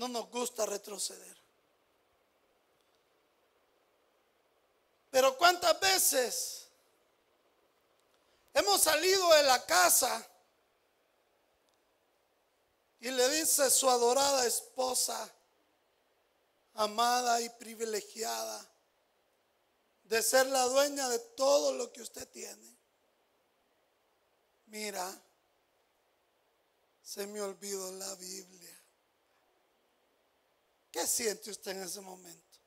No 0.00 0.08
nos 0.08 0.30
gusta 0.30 0.64
retroceder. 0.64 1.36
Pero 5.10 5.36
cuántas 5.36 5.78
veces 5.78 6.68
hemos 8.54 8.80
salido 8.80 9.30
de 9.34 9.42
la 9.42 9.66
casa 9.66 10.26
y 13.00 13.10
le 13.10 13.28
dice 13.28 13.68
su 13.68 13.90
adorada 13.90 14.46
esposa, 14.46 15.30
amada 16.72 17.42
y 17.42 17.50
privilegiada, 17.50 18.66
de 20.04 20.22
ser 20.22 20.46
la 20.46 20.64
dueña 20.64 21.10
de 21.10 21.18
todo 21.18 21.74
lo 21.74 21.92
que 21.92 22.00
usted 22.00 22.26
tiene. 22.26 22.74
Mira, 24.64 25.22
se 27.02 27.26
me 27.26 27.42
olvidó 27.42 27.92
la 27.92 28.14
Biblia. 28.14 28.79
¿Qué 30.90 31.06
siente 31.06 31.50
usted 31.50 31.72
en 31.72 31.82
ese 31.82 32.00
momento? 32.00 32.58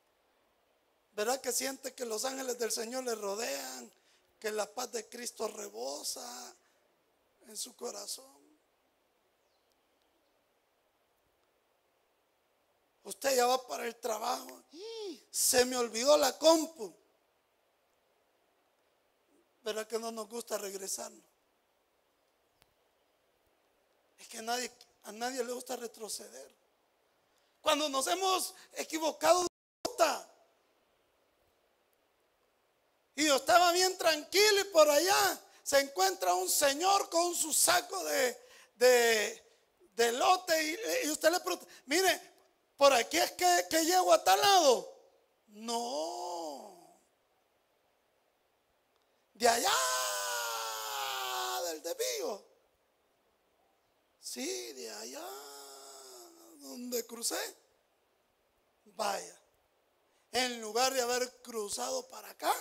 ¿Verdad 1.14 1.42
que 1.42 1.52
siente 1.52 1.94
que 1.94 2.06
los 2.06 2.26
ángeles 2.26 2.58
del 2.58 2.72
Señor 2.72 3.04
le 3.04 3.16
rodean? 3.16 3.92
Que 4.40 4.52
la 4.52 4.72
paz 4.74 4.92
de 4.92 5.08
Cristo 5.08 5.48
rebosa 5.48 6.56
en 7.48 7.58
su 7.58 7.76
corazón. 7.76 8.44
Usted 13.04 13.36
ya 13.36 13.46
va 13.46 13.68
para 13.68 13.86
el 13.86 13.96
trabajo. 13.98 14.64
Se 15.30 15.66
me 15.66 15.76
olvidó 15.76 16.18
la 16.18 16.38
compu. 16.38 16.94
¿Verdad 19.64 19.88
que 19.88 20.00
no 20.00 20.12
nos 20.12 20.28
gusta 20.28 20.58
regresarnos? 20.58 21.24
Es 24.20 24.28
que 24.28 24.42
nadie, 24.42 24.72
a 25.04 25.12
nadie 25.12 25.44
le 25.44 25.54
gusta 25.54 25.76
retroceder 25.76 26.62
cuando 27.63 27.88
nos 27.88 28.06
hemos 28.08 28.54
equivocado 28.73 29.43
de 29.43 29.49
ruta. 29.86 30.30
Y 33.15 33.26
yo 33.26 33.38
estaba 33.38 33.71
bien 33.71 33.97
tranquilo 33.97 34.62
y 34.62 34.65
por 34.65 34.89
allá 34.89 35.41
se 35.63 35.80
encuentra 35.80 36.34
un 36.34 36.49
señor 36.49 37.10
con 37.10 37.34
su 37.34 37.54
saco 37.54 38.04
de, 38.04 39.41
de, 39.95 40.12
lote 40.12 41.02
y, 41.06 41.10
usted 41.10 41.32
le 41.32 41.39
pregunta, 41.39 41.65
mire, 41.86 42.21
¿por 42.76 42.91
aquí 42.91 43.17
es 43.17 43.32
que, 43.32 43.65
que 43.69 43.86
llego 43.86 44.12
a 44.12 44.21
tal 44.21 44.41
lado? 44.41 44.93
No. 45.47 46.99
De 49.36 49.47
allá 49.47 49.71
del 51.65 51.82
desvío. 51.82 52.45
Sí, 54.19 54.73
de 54.73 54.91
allá 54.91 55.42
crucé, 57.13 57.58
vaya, 58.95 59.39
en 60.32 60.60
lugar 60.62 60.91
de 60.95 61.02
haber 61.02 61.41
cruzado 61.43 62.08
para 62.08 62.28
acá, 62.32 62.52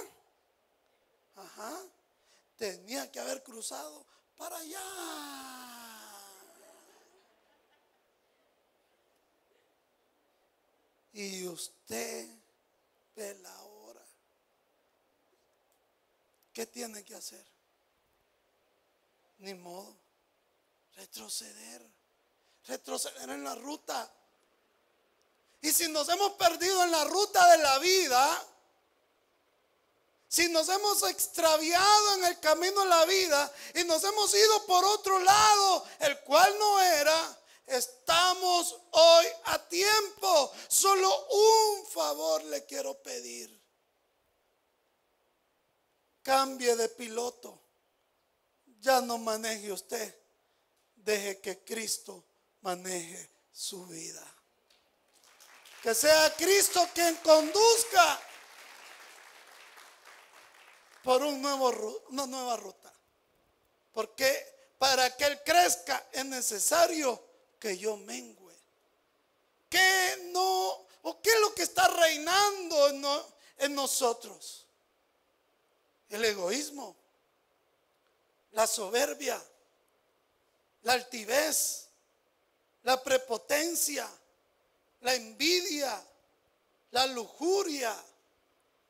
tenía 2.58 3.10
que 3.10 3.18
haber 3.18 3.42
cruzado 3.42 4.04
para 4.36 4.58
allá. 4.58 4.82
Y 11.14 11.46
usted 11.46 12.28
ve 13.16 13.34
la 13.36 13.62
hora. 13.62 14.04
¿Qué 16.52 16.66
tiene 16.66 17.02
que 17.04 17.14
hacer? 17.14 17.46
Ni 19.38 19.54
modo, 19.54 19.96
retroceder 20.94 21.90
retroceder 22.64 23.30
en 23.30 23.44
la 23.44 23.54
ruta. 23.54 24.12
Y 25.62 25.72
si 25.72 25.88
nos 25.88 26.08
hemos 26.08 26.32
perdido 26.32 26.82
en 26.82 26.90
la 26.90 27.04
ruta 27.04 27.50
de 27.52 27.58
la 27.58 27.78
vida, 27.78 28.48
si 30.26 30.48
nos 30.48 30.68
hemos 30.68 31.02
extraviado 31.04 32.14
en 32.14 32.24
el 32.24 32.40
camino 32.40 32.80
de 32.80 32.88
la 32.88 33.04
vida 33.04 33.52
y 33.76 33.84
nos 33.84 34.02
hemos 34.02 34.34
ido 34.34 34.66
por 34.66 34.84
otro 34.84 35.20
lado, 35.20 35.84
el 36.00 36.18
cual 36.20 36.58
no 36.58 36.80
era, 36.80 37.40
estamos 37.66 38.76
hoy 38.90 39.26
a 39.44 39.68
tiempo. 39.68 40.52
Solo 40.66 41.28
un 41.28 41.86
favor 41.86 42.42
le 42.44 42.66
quiero 42.66 43.00
pedir. 43.00 43.62
Cambie 46.22 46.74
de 46.74 46.88
piloto. 46.88 47.62
Ya 48.80 49.00
no 49.00 49.16
maneje 49.16 49.70
usted. 49.70 50.18
Deje 50.96 51.40
que 51.40 51.62
Cristo 51.62 52.24
maneje 52.62 53.30
su 53.52 53.86
vida. 53.86 54.41
Que 55.82 55.94
sea 55.94 56.34
Cristo 56.36 56.88
quien 56.94 57.16
conduzca 57.16 58.20
por 61.02 61.22
una 61.22 61.56
nueva 62.26 62.56
ruta. 62.56 62.92
Porque 63.92 64.74
para 64.78 65.14
que 65.16 65.24
Él 65.24 65.40
crezca 65.44 66.06
es 66.12 66.24
necesario 66.24 67.22
que 67.58 67.76
yo 67.76 67.96
mengue. 67.96 68.42
¿Qué 69.68 70.30
no? 70.32 70.86
¿O 71.02 71.20
qué 71.20 71.30
es 71.30 71.40
lo 71.40 71.54
que 71.54 71.62
está 71.62 71.88
reinando 71.88 72.88
en 73.58 73.74
nosotros? 73.74 74.66
El 76.08 76.24
egoísmo, 76.24 76.94
la 78.52 78.66
soberbia, 78.66 79.42
la 80.82 80.92
altivez, 80.92 81.88
la 82.82 83.02
prepotencia, 83.02 84.08
la 85.02 85.14
envidia, 85.14 86.02
la 86.92 87.06
lujuria, 87.06 87.94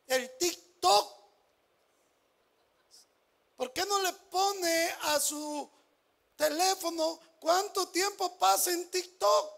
el 0.07 0.37
TikTok. 0.39 1.13
¿Por 3.57 3.73
qué 3.73 3.85
no 3.87 4.01
le 4.03 4.13
pone 4.13 4.91
a 5.03 5.21
su 5.21 5.69
teléfono 6.37 7.19
cuánto 7.41 7.89
tiempo 7.89 8.37
pasa 8.39 8.73
en 8.73 8.91
TikTok? 8.91 9.55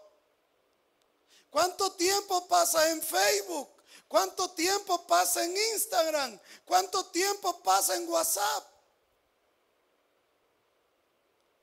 ¿Cuánto 1.49 1.91
tiempo 1.93 2.47
pasa 2.47 2.89
en 2.89 3.01
Facebook? 3.01 3.69
¿Cuánto 4.07 4.51
tiempo 4.51 5.05
pasa 5.07 5.43
en 5.43 5.55
Instagram? 5.73 6.39
¿Cuánto 6.63 7.05
tiempo 7.07 7.59
pasa 7.61 7.95
en 7.95 8.07
WhatsApp? 8.07 8.65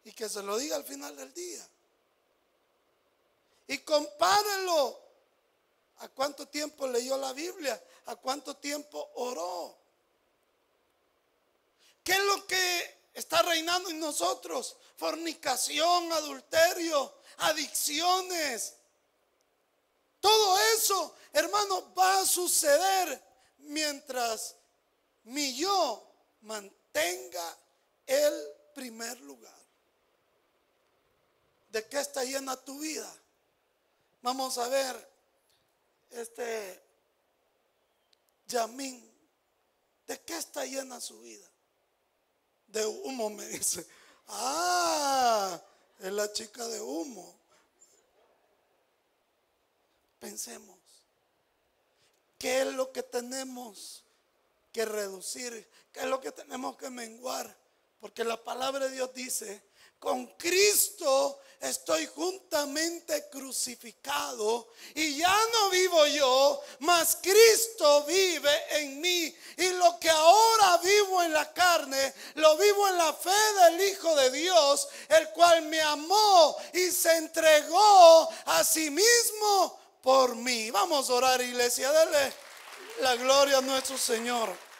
Y 0.05 0.12
que 0.12 0.28
se 0.28 0.43
lo 0.43 0.59
diga 0.59 0.76
al 0.76 0.84
final 0.84 1.14
del 1.16 1.32
día 1.32 1.66
y 3.72 3.78
compárelo 3.78 5.02
¿A 6.02 6.08
cuánto 6.08 6.48
tiempo 6.48 6.88
leyó 6.88 7.16
la 7.16 7.32
Biblia? 7.32 7.80
¿A 8.06 8.16
cuánto 8.16 8.56
tiempo 8.56 9.12
oró? 9.14 9.78
¿Qué 12.02 12.10
es 12.12 12.24
lo 12.24 12.44
que 12.44 13.00
está 13.14 13.40
reinando 13.42 13.88
en 13.88 14.00
nosotros? 14.00 14.76
Fornicación, 14.96 16.12
adulterio, 16.12 17.14
adicciones. 17.38 18.74
Todo 20.18 20.58
eso, 20.74 21.14
hermano, 21.32 21.94
va 21.94 22.18
a 22.18 22.26
suceder 22.26 23.22
mientras 23.58 24.56
mi 25.22 25.54
yo 25.54 26.04
mantenga 26.40 27.56
el 28.06 28.34
primer 28.74 29.20
lugar. 29.20 29.54
¿De 31.68 31.86
qué 31.86 32.00
está 32.00 32.24
llena 32.24 32.56
tu 32.56 32.80
vida? 32.80 33.21
Vamos 34.22 34.56
a 34.58 34.68
ver, 34.68 35.12
este, 36.10 36.80
Yamín, 38.46 39.02
¿de 40.06 40.20
qué 40.20 40.36
está 40.36 40.64
llena 40.64 41.00
su 41.00 41.20
vida? 41.20 41.48
De 42.68 42.86
humo, 42.86 43.30
me 43.30 43.46
dice. 43.48 43.84
Ah, 44.28 45.60
es 45.98 46.12
la 46.12 46.32
chica 46.32 46.66
de 46.68 46.80
humo. 46.80 47.36
Pensemos, 50.20 50.78
¿qué 52.38 52.60
es 52.60 52.68
lo 52.74 52.92
que 52.92 53.02
tenemos 53.02 54.04
que 54.72 54.84
reducir? 54.84 55.68
¿Qué 55.92 56.00
es 56.00 56.06
lo 56.06 56.20
que 56.20 56.30
tenemos 56.30 56.76
que 56.76 56.90
menguar? 56.90 57.58
Porque 57.98 58.22
la 58.22 58.42
palabra 58.42 58.86
de 58.86 58.92
Dios 58.92 59.12
dice, 59.14 59.64
con 59.98 60.26
Cristo 60.36 61.40
estoy 61.62 62.06
juntamente 62.08 63.28
crucificado 63.30 64.68
y 64.94 65.16
ya 65.16 65.38
no 65.52 65.70
vivo 65.70 66.06
yo, 66.06 66.60
mas 66.80 67.18
Cristo 67.22 68.04
vive 68.04 68.50
en 68.70 69.00
mí. 69.00 69.34
Y 69.56 69.68
lo 69.70 69.98
que 69.98 70.10
ahora 70.10 70.78
vivo 70.78 71.22
en 71.22 71.32
la 71.32 71.52
carne, 71.52 72.12
lo 72.34 72.56
vivo 72.56 72.88
en 72.88 72.98
la 72.98 73.12
fe 73.12 73.30
del 73.30 73.80
Hijo 73.88 74.14
de 74.16 74.30
Dios, 74.32 74.88
el 75.08 75.28
cual 75.30 75.62
me 75.62 75.80
amó 75.80 76.56
y 76.74 76.90
se 76.90 77.16
entregó 77.16 78.28
a 78.46 78.64
sí 78.64 78.90
mismo 78.90 79.78
por 80.02 80.34
mí. 80.34 80.70
Vamos 80.72 81.08
a 81.08 81.14
orar, 81.14 81.40
iglesia, 81.40 81.92
dele 81.92 82.32
la 83.00 83.14
gloria 83.16 83.58
a 83.58 83.62
nuestro 83.62 83.96
Señor. 83.96 84.71